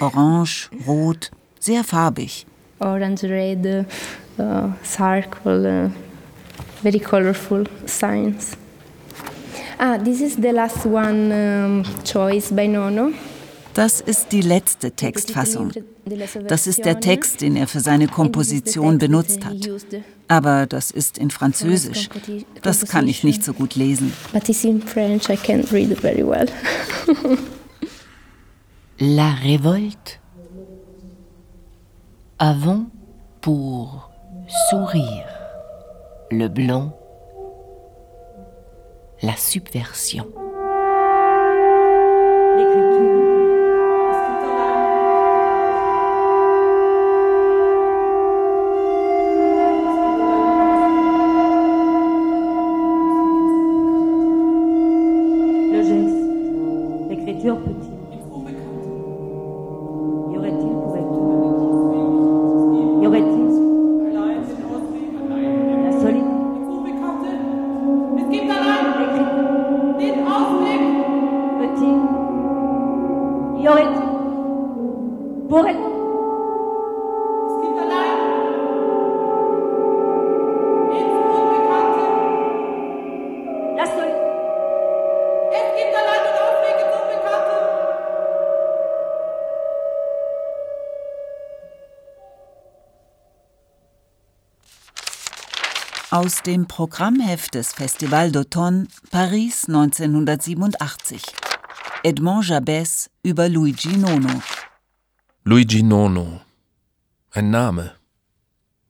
Orange, 0.00 0.70
Rot, 0.86 1.30
sehr 1.60 1.84
farbig. 1.84 2.46
Orange, 2.80 3.24
red, 3.24 3.86
uh, 4.38 4.72
circle, 4.84 5.86
uh, 5.86 5.90
very 6.82 6.98
colorful 6.98 7.64
signs. 7.86 8.56
Ah, 9.80 9.96
this 9.96 10.20
is 10.20 10.36
the 10.36 10.50
last 10.50 10.84
one 10.84 11.32
um, 11.32 11.84
choice 12.04 12.50
by 12.50 12.66
Nono. 12.66 13.12
Das 13.74 14.00
ist 14.00 14.32
die 14.32 14.40
letzte 14.40 14.90
Textfassung. 14.90 15.70
Das 16.48 16.66
ist 16.66 16.84
der 16.84 16.98
Text, 16.98 17.42
den 17.42 17.54
er 17.54 17.68
für 17.68 17.78
seine 17.78 18.08
Komposition 18.08 18.98
benutzt 18.98 19.44
hat. 19.44 19.56
Aber 20.26 20.66
das 20.66 20.90
ist 20.90 21.16
in 21.16 21.30
Französisch. 21.30 22.08
Das 22.62 22.86
kann 22.86 23.06
ich 23.06 23.22
nicht 23.22 23.44
so 23.44 23.52
gut 23.52 23.76
lesen. 23.76 24.12
But 24.32 24.48
it's 24.48 24.64
in 24.64 24.82
French, 24.82 25.28
I 25.28 25.36
can't 25.36 25.70
read 25.70 25.92
it 25.92 26.00
very 26.00 26.26
well. 26.26 26.48
La 28.98 29.30
révolte 29.34 30.18
avant 32.38 32.86
pour 33.40 34.10
sourire 34.70 35.28
le 36.32 36.48
blanc 36.48 36.97
la 39.22 39.36
subversion. 39.36 40.26
Aus 96.18 96.42
dem 96.42 96.66
Programmheft 96.66 97.54
des 97.54 97.72
Festival 97.72 98.32
d'Automne 98.32 98.88
Paris 99.12 99.66
1987. 99.68 101.22
Edmond 102.02 102.44
Jabès 102.44 103.08
über 103.22 103.48
Luigi 103.48 103.96
Nono. 103.96 104.42
Luigi 105.44 105.84
Nono. 105.84 106.40
Ein 107.30 107.50
Name. 107.50 107.92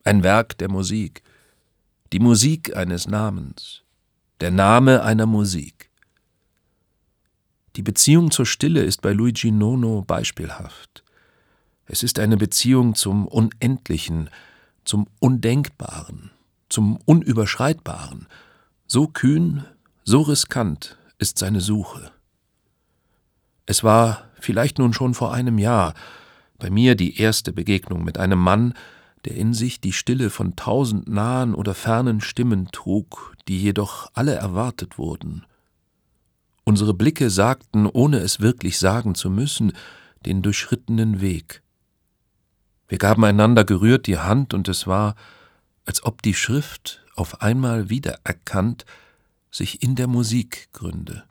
Ein 0.05 0.22
Werk 0.22 0.57
der 0.57 0.70
Musik. 0.70 1.22
Die 2.14 2.18
Musik 2.18 2.74
eines 2.74 3.07
Namens. 3.07 3.83
Der 4.41 4.51
Name 4.51 5.03
einer 5.03 5.26
Musik. 5.26 5.91
Die 7.76 7.83
Beziehung 7.83 8.31
zur 8.31 8.47
Stille 8.47 8.83
ist 8.83 9.03
bei 9.03 9.12
Luigi 9.12 9.51
Nono 9.51 10.01
beispielhaft. 10.01 11.05
Es 11.85 12.03
ist 12.03 12.20
eine 12.20 12.39
Beziehung 12.39 12.95
zum 12.95 13.29
Unendlichen, 13.29 14.31
zum 14.87 15.09
Undenkbaren, 15.20 16.31
zum 16.68 16.98
Unüberschreitbaren. 17.04 18.26
So 18.86 19.06
kühn, 19.06 19.64
so 20.04 20.22
riskant 20.22 20.98
ist 21.18 21.38
seine 21.38 21.60
Suche. 21.60 22.10
Es 23.66 23.84
war, 23.84 24.24
vielleicht 24.40 24.78
nun 24.78 24.92
schon 24.94 25.14
vor 25.14 25.32
einem 25.32 25.58
Jahr, 25.58 25.94
bei 26.58 26.70
mir 26.70 26.94
die 26.94 27.20
erste 27.20 27.52
Begegnung 27.52 28.04
mit 28.04 28.18
einem 28.18 28.38
Mann, 28.38 28.74
der 29.24 29.36
in 29.36 29.52
sich 29.52 29.80
die 29.80 29.92
Stille 29.92 30.30
von 30.30 30.56
tausend 30.56 31.08
nahen 31.08 31.54
oder 31.54 31.74
fernen 31.74 32.20
Stimmen 32.20 32.68
trug, 32.72 33.34
die 33.46 33.60
jedoch 33.60 34.10
alle 34.14 34.34
erwartet 34.34 34.98
wurden. 34.98 35.44
Unsere 36.64 36.94
Blicke 36.94 37.30
sagten, 37.30 37.86
ohne 37.86 38.18
es 38.18 38.40
wirklich 38.40 38.78
sagen 38.78 39.14
zu 39.14 39.30
müssen, 39.30 39.72
den 40.26 40.42
durchschrittenen 40.42 41.20
Weg. 41.20 41.62
Wir 42.88 42.98
gaben 42.98 43.24
einander 43.24 43.64
gerührt 43.64 44.06
die 44.06 44.18
Hand, 44.18 44.54
und 44.54 44.68
es 44.68 44.86
war, 44.86 45.14
als 45.89 46.05
ob 46.05 46.20
die 46.20 46.34
Schrift 46.34 47.03
auf 47.16 47.41
einmal 47.41 47.89
wiedererkannt 47.89 48.84
sich 49.51 49.82
in 49.82 49.95
der 49.95 50.07
Musik 50.07 50.68
gründe. 50.74 51.24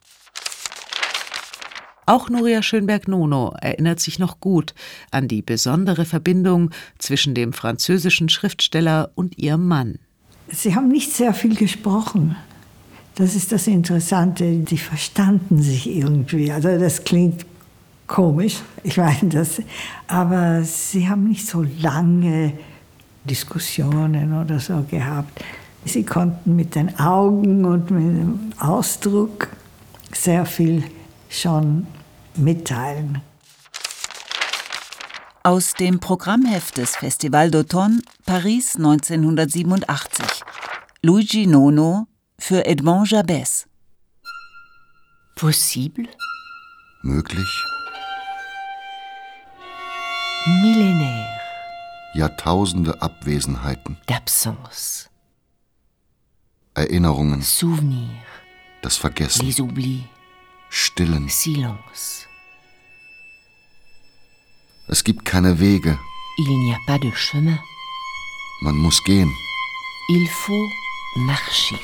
Auch 2.06 2.28
Nuria 2.28 2.62
Schönberg-Nono 2.62 3.54
erinnert 3.60 4.00
sich 4.00 4.18
noch 4.18 4.40
gut 4.40 4.74
an 5.12 5.28
die 5.28 5.42
besondere 5.42 6.04
Verbindung 6.04 6.70
zwischen 6.98 7.34
dem 7.34 7.52
französischen 7.52 8.28
Schriftsteller 8.28 9.12
und 9.14 9.38
ihrem 9.38 9.68
Mann. 9.68 10.00
Sie 10.48 10.74
haben 10.74 10.88
nicht 10.88 11.12
sehr 11.12 11.34
viel 11.34 11.54
gesprochen. 11.54 12.34
Das 13.14 13.36
ist 13.36 13.52
das 13.52 13.68
Interessante. 13.68 14.56
Die 14.56 14.78
verstanden 14.78 15.62
sich 15.62 15.88
irgendwie. 15.88 16.50
Also 16.50 16.76
das 16.78 17.04
klingt 17.04 17.46
komisch, 18.08 18.56
ich 18.82 18.96
meine 18.96 19.28
das, 19.30 19.62
aber 20.08 20.64
sie 20.64 21.08
haben 21.08 21.28
nicht 21.28 21.46
so 21.46 21.64
lange 21.78 22.54
Diskussionen 23.28 24.32
oder 24.32 24.58
so 24.58 24.84
gehabt. 24.90 25.44
Sie 25.84 26.04
konnten 26.04 26.56
mit 26.56 26.74
den 26.74 26.98
Augen 26.98 27.64
und 27.64 27.90
mit 27.90 28.02
dem 28.02 28.52
Ausdruck 28.58 29.48
sehr 30.12 30.44
viel 30.44 30.82
schon 31.28 31.86
mitteilen. 32.34 33.20
Aus 35.44 35.74
dem 35.74 36.00
Programmheft 36.00 36.76
des 36.78 36.96
Festival 36.96 37.48
d'Automne 37.48 38.00
Paris 38.26 38.76
1987. 38.76 40.42
Luigi 41.02 41.46
Nono 41.46 42.06
für 42.38 42.66
Edmond 42.66 43.08
Jabès. 43.08 43.66
Possible, 45.36 46.08
Möglich? 47.02 47.64
millénaire 50.48 51.37
Jahrtausende 52.14 53.00
Abwesenheiten, 53.02 53.98
d'absence, 54.06 55.08
Erinnerungen, 56.74 57.42
souvenir, 57.42 58.08
das 58.82 58.96
Vergessen, 58.96 59.46
les 59.46 59.60
oublis, 59.60 60.02
Stillen. 60.70 61.28
silence. 61.28 62.26
Es 64.88 65.04
gibt 65.04 65.24
keine 65.24 65.60
Wege. 65.60 65.98
Il 66.38 66.48
n'y 66.48 66.72
a 66.72 66.78
pas 66.86 66.98
de 67.00 67.10
chemin, 67.12 67.58
Man 68.62 68.76
muss 68.76 69.02
gehen. 69.04 69.30
il 70.10 70.26
faut 70.28 70.68
marcher. 71.16 71.78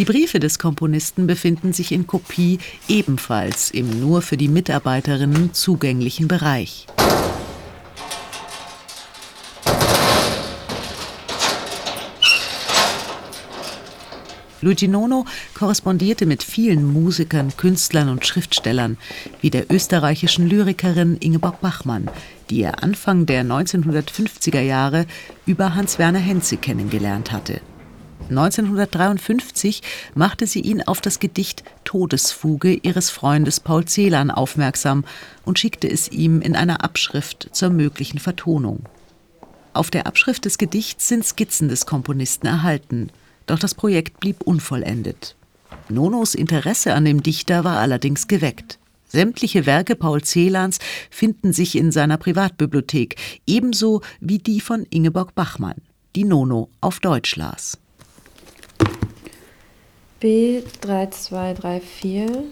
Die 0.00 0.06
Briefe 0.06 0.40
des 0.40 0.58
Komponisten 0.58 1.26
befinden 1.26 1.74
sich 1.74 1.92
in 1.92 2.06
Kopie 2.06 2.58
ebenfalls 2.88 3.70
im 3.70 4.00
nur 4.00 4.22
für 4.22 4.38
die 4.38 4.48
Mitarbeiterinnen 4.48 5.52
zugänglichen 5.52 6.26
Bereich. 6.26 6.86
Luigi 14.62 14.88
Nono 14.88 15.26
korrespondierte 15.52 16.24
mit 16.24 16.42
vielen 16.42 16.90
Musikern, 16.90 17.54
Künstlern 17.58 18.08
und 18.08 18.24
Schriftstellern, 18.24 18.96
wie 19.42 19.50
der 19.50 19.70
österreichischen 19.70 20.48
Lyrikerin 20.48 21.18
Ingeborg 21.18 21.60
Bachmann, 21.60 22.08
die 22.48 22.62
er 22.62 22.82
Anfang 22.82 23.26
der 23.26 23.44
1950er 23.44 24.62
Jahre 24.62 25.04
über 25.44 25.74
Hans-Werner 25.74 26.20
Henze 26.20 26.56
kennengelernt 26.56 27.32
hatte. 27.32 27.60
1953 28.30 29.82
machte 30.14 30.46
sie 30.46 30.60
ihn 30.60 30.82
auf 30.82 31.00
das 31.00 31.18
Gedicht 31.18 31.64
Todesfuge 31.84 32.74
ihres 32.74 33.10
Freundes 33.10 33.60
Paul 33.60 33.84
Celan 33.84 34.30
aufmerksam 34.30 35.04
und 35.44 35.58
schickte 35.58 35.90
es 35.90 36.08
ihm 36.08 36.40
in 36.40 36.56
einer 36.56 36.82
Abschrift 36.82 37.48
zur 37.52 37.70
möglichen 37.70 38.18
Vertonung. 38.18 38.86
Auf 39.72 39.90
der 39.90 40.06
Abschrift 40.06 40.44
des 40.44 40.58
Gedichts 40.58 41.08
sind 41.08 41.24
Skizzen 41.24 41.68
des 41.68 41.86
Komponisten 41.86 42.46
erhalten, 42.46 43.10
doch 43.46 43.58
das 43.58 43.74
Projekt 43.74 44.20
blieb 44.20 44.42
unvollendet. 44.42 45.36
Nonos 45.88 46.34
Interesse 46.34 46.94
an 46.94 47.04
dem 47.04 47.22
Dichter 47.22 47.64
war 47.64 47.78
allerdings 47.78 48.28
geweckt. 48.28 48.78
Sämtliche 49.08 49.66
Werke 49.66 49.96
Paul 49.96 50.22
Celans 50.22 50.78
finden 51.10 51.52
sich 51.52 51.76
in 51.76 51.90
seiner 51.90 52.16
Privatbibliothek, 52.16 53.16
ebenso 53.46 54.02
wie 54.20 54.38
die 54.38 54.60
von 54.60 54.86
Ingeborg 54.88 55.34
Bachmann, 55.34 55.82
die 56.14 56.24
Nono 56.24 56.70
auf 56.80 57.00
Deutsch 57.00 57.34
las. 57.34 57.78
B3234 60.20 62.44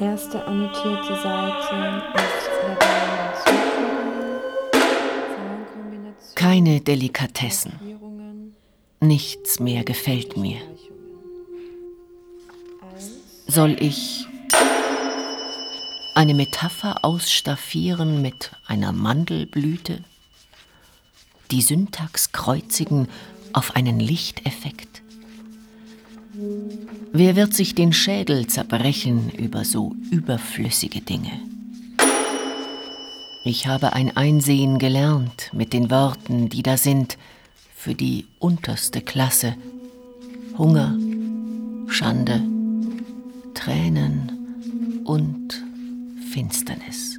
Erste 0.00 0.44
annotierte 0.44 1.20
Seite 1.20 2.47
Keine 6.34 6.80
Delikatessen. 6.80 7.72
Nichts 9.00 9.60
mehr 9.60 9.84
gefällt 9.84 10.36
mir. 10.36 10.58
Soll 13.46 13.76
ich 13.80 14.26
eine 16.14 16.34
Metapher 16.34 17.04
ausstaffieren 17.04 18.22
mit 18.22 18.52
einer 18.66 18.92
Mandelblüte? 18.92 20.04
Die 21.50 21.62
Syntax 21.62 22.32
kreuzigen 22.32 23.08
auf 23.52 23.76
einen 23.76 24.00
Lichteffekt? 24.00 25.02
Wer 27.12 27.36
wird 27.36 27.54
sich 27.54 27.74
den 27.74 27.92
Schädel 27.92 28.46
zerbrechen 28.46 29.30
über 29.30 29.64
so 29.64 29.94
überflüssige 30.10 31.00
Dinge? 31.00 31.32
Ich 33.50 33.66
habe 33.66 33.94
ein 33.94 34.14
Einsehen 34.14 34.78
gelernt 34.78 35.48
mit 35.54 35.72
den 35.72 35.90
Worten, 35.90 36.50
die 36.50 36.62
da 36.62 36.76
sind, 36.76 37.16
für 37.74 37.94
die 37.94 38.26
unterste 38.38 39.00
Klasse. 39.00 39.54
Hunger, 40.58 40.94
Schande, 41.88 42.42
Tränen 43.54 45.00
und 45.04 45.64
Finsternis. 46.30 47.18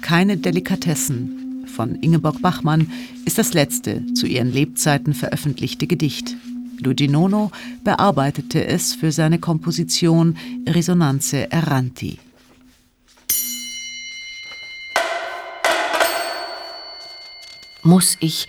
Keine 0.00 0.38
Delikatessen 0.38 1.66
von 1.66 1.94
Ingeborg 1.96 2.40
Bachmann 2.40 2.90
ist 3.26 3.36
das 3.36 3.52
letzte 3.52 4.02
zu 4.14 4.26
ihren 4.26 4.50
Lebzeiten 4.50 5.12
veröffentlichte 5.12 5.86
Gedicht. 5.86 6.38
Luigi 6.78 7.08
Nono 7.08 7.50
bearbeitete 7.84 8.64
es 8.64 8.94
für 8.94 9.12
seine 9.12 9.38
Komposition 9.38 10.38
Resonanze 10.66 11.52
Erranti. 11.52 12.18
Muss 17.88 18.18
ich 18.20 18.48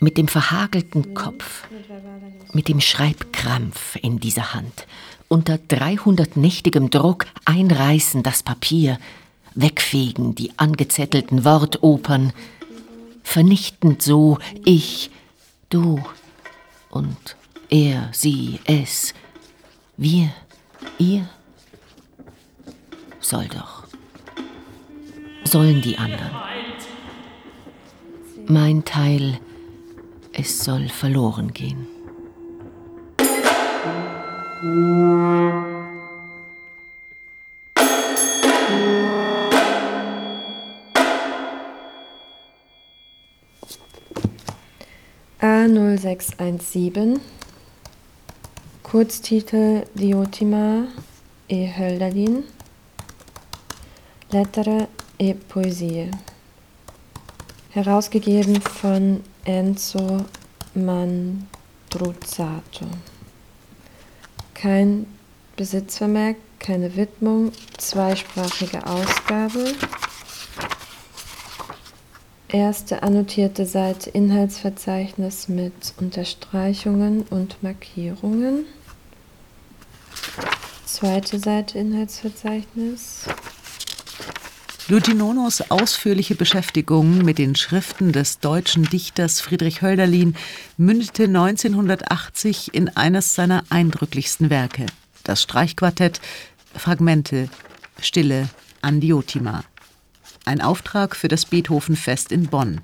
mit 0.00 0.16
dem 0.16 0.28
verhagelten 0.28 1.12
Kopf, 1.12 1.64
mit 2.54 2.68
dem 2.68 2.80
Schreibkrampf 2.80 3.96
in 4.00 4.18
dieser 4.18 4.54
Hand, 4.54 4.86
unter 5.28 5.58
300 5.58 6.38
nächtigem 6.38 6.88
Druck 6.88 7.26
einreißen 7.44 8.22
das 8.22 8.42
Papier, 8.42 8.98
wegfegen 9.54 10.34
die 10.34 10.58
angezettelten 10.58 11.44
Wortopern, 11.44 12.32
vernichtend 13.22 14.00
so 14.00 14.38
ich, 14.64 15.10
du 15.68 16.02
und 16.88 17.36
er, 17.68 18.08
sie, 18.12 18.58
es, 18.64 19.12
wir, 19.98 20.32
ihr? 20.98 21.28
Soll 23.20 23.48
doch. 23.48 23.84
Sollen 25.44 25.82
die 25.82 25.98
anderen. 25.98 26.55
Mein 28.48 28.84
Teil, 28.84 29.40
es 30.32 30.62
soll 30.62 30.88
verloren 30.88 31.52
gehen. 31.52 31.88
A0617 45.40 47.18
Kurztitel 48.84 49.88
Diotima 49.94 50.84
e 51.48 51.66
Hölderlin. 51.76 52.44
Lettere 54.30 54.86
e 55.18 55.34
Poesie 55.34 56.10
Herausgegeben 57.76 58.60
von 58.62 59.22
Enzo 59.44 60.24
Mandruzzato 60.72 62.86
Kein 64.54 65.06
Besitzvermerk, 65.56 66.36
keine 66.58 66.96
Widmung, 66.96 67.52
zweisprachige 67.76 68.86
Ausgabe 68.86 69.74
Erste 72.48 73.02
annotierte 73.02 73.66
Seite 73.66 74.08
Inhaltsverzeichnis 74.08 75.48
mit 75.48 75.92
Unterstreichungen 75.98 77.26
und 77.28 77.62
Markierungen. 77.62 78.64
Zweite 80.86 81.38
Seite 81.38 81.78
Inhaltsverzeichnis. 81.78 83.26
Luigi 84.88 85.14
Nonos 85.14 85.62
ausführliche 85.68 86.36
Beschäftigung 86.36 87.18
mit 87.24 87.38
den 87.38 87.56
Schriften 87.56 88.12
des 88.12 88.38
deutschen 88.38 88.84
Dichters 88.84 89.40
Friedrich 89.40 89.82
Hölderlin 89.82 90.36
mündete 90.76 91.24
1980 91.24 92.72
in 92.72 92.96
eines 92.96 93.34
seiner 93.34 93.64
eindrücklichsten 93.68 94.48
Werke, 94.48 94.86
das 95.24 95.42
Streichquartett 95.42 96.20
Fragmente 96.72 97.48
Stille 98.00 98.48
an 98.80 99.00
Diotima. 99.00 99.64
ein 100.44 100.60
Auftrag 100.60 101.16
für 101.16 101.26
das 101.26 101.46
Beethovenfest 101.46 102.30
in 102.30 102.46
Bonn. 102.46 102.80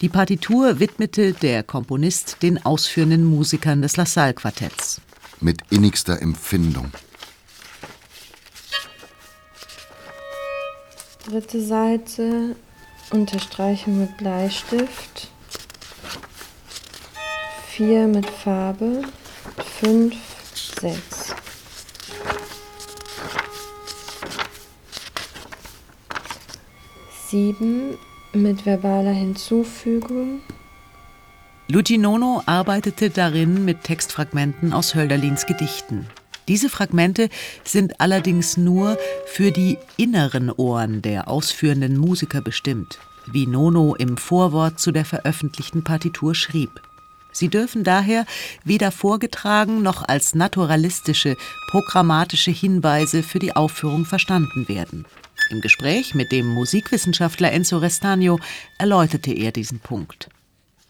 Die 0.00 0.08
Partitur 0.08 0.78
widmete 0.78 1.32
der 1.32 1.64
Komponist 1.64 2.36
den 2.42 2.64
ausführenden 2.64 3.24
Musikern 3.24 3.82
des 3.82 3.96
LaSalle-Quartetts. 3.96 5.00
Mit 5.40 5.62
innigster 5.70 6.22
Empfindung. 6.22 6.92
Dritte 11.28 11.60
Seite, 11.60 12.56
Unterstreichung 13.10 14.00
mit 14.00 14.16
Bleistift. 14.16 15.28
Vier 17.66 18.06
mit 18.06 18.24
Farbe. 18.24 19.02
Fünf, 19.78 20.14
sechs. 20.80 21.34
Sieben 27.28 27.98
mit 28.32 28.64
verbaler 28.64 29.12
Hinzufügung. 29.12 30.40
Luigi 31.66 31.98
Nono 31.98 32.42
arbeitete 32.46 33.10
darin 33.10 33.66
mit 33.66 33.84
Textfragmenten 33.84 34.72
aus 34.72 34.94
Hölderlins 34.94 35.44
Gedichten. 35.44 36.06
Diese 36.48 36.70
Fragmente 36.70 37.28
sind 37.62 38.00
allerdings 38.00 38.56
nur 38.56 38.98
für 39.26 39.52
die 39.52 39.78
inneren 39.98 40.50
Ohren 40.50 41.02
der 41.02 41.28
ausführenden 41.28 41.98
Musiker 41.98 42.40
bestimmt, 42.40 42.98
wie 43.26 43.46
Nono 43.46 43.94
im 43.94 44.16
Vorwort 44.16 44.80
zu 44.80 44.90
der 44.90 45.04
veröffentlichten 45.04 45.84
Partitur 45.84 46.34
schrieb. 46.34 46.80
Sie 47.30 47.48
dürfen 47.48 47.84
daher 47.84 48.24
weder 48.64 48.90
vorgetragen 48.90 49.82
noch 49.82 50.02
als 50.08 50.34
naturalistische, 50.34 51.36
programmatische 51.70 52.50
Hinweise 52.50 53.22
für 53.22 53.38
die 53.38 53.54
Aufführung 53.54 54.06
verstanden 54.06 54.66
werden. 54.68 55.04
Im 55.50 55.60
Gespräch 55.60 56.14
mit 56.14 56.32
dem 56.32 56.46
Musikwissenschaftler 56.46 57.52
Enzo 57.52 57.78
Restagno 57.78 58.40
erläuterte 58.78 59.32
er 59.32 59.52
diesen 59.52 59.80
Punkt. 59.80 60.30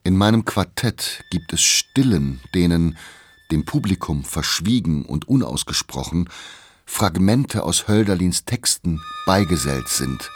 In 0.04 0.16
meinem 0.16 0.44
Quartett 0.44 1.24
gibt 1.30 1.52
es 1.52 1.60
Stillen, 1.60 2.40
denen, 2.54 2.96
dem 3.50 3.64
Publikum 3.64 4.24
verschwiegen 4.24 5.04
und 5.04 5.28
unausgesprochen, 5.28 6.28
Fragmente 6.84 7.64
aus 7.64 7.86
Hölderlins 7.86 8.44
Texten 8.44 9.00
beigesellt 9.26 9.88
sind, 9.88 10.30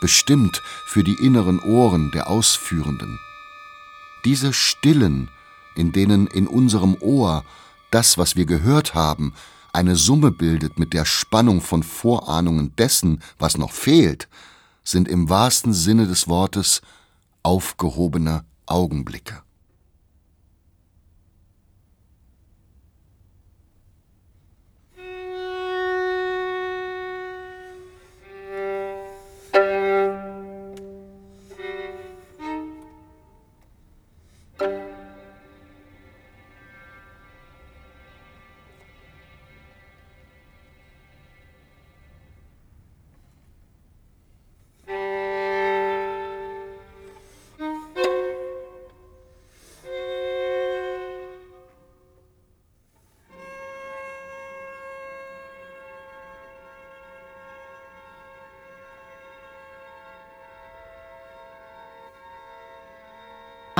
bestimmt 0.00 0.62
für 0.86 1.04
die 1.04 1.16
inneren 1.22 1.60
Ohren 1.60 2.10
der 2.12 2.28
Ausführenden. 2.30 3.18
Diese 4.24 4.52
Stillen, 4.52 5.28
in 5.76 5.92
denen 5.92 6.26
in 6.26 6.46
unserem 6.46 6.96
Ohr 7.00 7.44
das, 7.90 8.16
was 8.16 8.36
wir 8.36 8.46
gehört 8.46 8.94
haben, 8.94 9.34
eine 9.72 9.96
Summe 9.96 10.30
bildet 10.30 10.78
mit 10.78 10.92
der 10.92 11.04
Spannung 11.04 11.60
von 11.60 11.82
Vorahnungen 11.82 12.74
dessen, 12.76 13.22
was 13.38 13.56
noch 13.56 13.72
fehlt, 13.72 14.28
sind 14.84 15.08
im 15.08 15.28
wahrsten 15.28 15.72
Sinne 15.72 16.06
des 16.06 16.28
Wortes 16.28 16.82
aufgehobene 17.42 18.44
Augenblicke. 18.66 19.42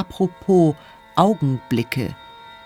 Apropos 0.03 0.74
Augenblicke. 1.14 2.16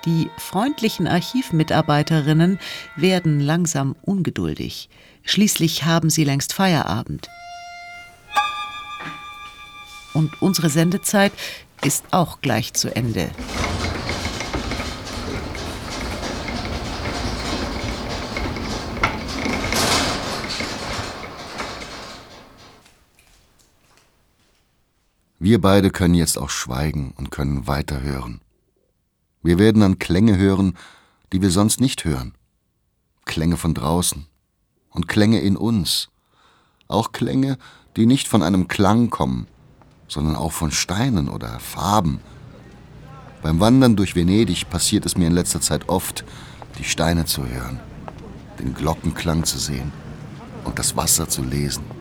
Die 0.06 0.30
freundlichen 0.38 1.06
Archivmitarbeiterinnen 1.06 2.58
werden 2.96 3.40
langsam 3.40 3.94
ungeduldig. 4.00 4.88
Schließlich 5.22 5.84
haben 5.84 6.08
sie 6.08 6.24
längst 6.24 6.54
Feierabend. 6.54 7.28
Und 10.14 10.40
unsere 10.40 10.70
Sendezeit 10.70 11.32
ist 11.84 12.06
auch 12.10 12.40
gleich 12.40 12.72
zu 12.72 12.96
Ende. 12.96 13.28
Wir 25.46 25.60
beide 25.60 25.90
können 25.90 26.14
jetzt 26.14 26.38
auch 26.38 26.50
schweigen 26.50 27.14
und 27.16 27.30
können 27.30 27.68
weiterhören. 27.68 28.40
Wir 29.44 29.60
werden 29.60 29.84
an 29.84 30.00
Klänge 30.00 30.36
hören, 30.36 30.76
die 31.32 31.40
wir 31.40 31.52
sonst 31.52 31.80
nicht 31.80 32.04
hören. 32.04 32.34
Klänge 33.26 33.56
von 33.56 33.72
draußen 33.72 34.26
und 34.90 35.06
Klänge 35.06 35.38
in 35.38 35.56
uns. 35.56 36.08
Auch 36.88 37.12
Klänge, 37.12 37.58
die 37.96 38.06
nicht 38.06 38.26
von 38.26 38.42
einem 38.42 38.66
Klang 38.66 39.08
kommen, 39.08 39.46
sondern 40.08 40.34
auch 40.34 40.50
von 40.50 40.72
Steinen 40.72 41.28
oder 41.28 41.60
Farben. 41.60 42.18
Beim 43.40 43.60
Wandern 43.60 43.94
durch 43.94 44.16
Venedig 44.16 44.68
passiert 44.68 45.06
es 45.06 45.16
mir 45.16 45.28
in 45.28 45.32
letzter 45.32 45.60
Zeit 45.60 45.88
oft, 45.88 46.24
die 46.76 46.82
Steine 46.84 47.24
zu 47.24 47.46
hören, 47.46 47.78
den 48.58 48.74
Glockenklang 48.74 49.44
zu 49.44 49.60
sehen 49.60 49.92
und 50.64 50.80
das 50.80 50.96
Wasser 50.96 51.28
zu 51.28 51.44
lesen. 51.44 51.95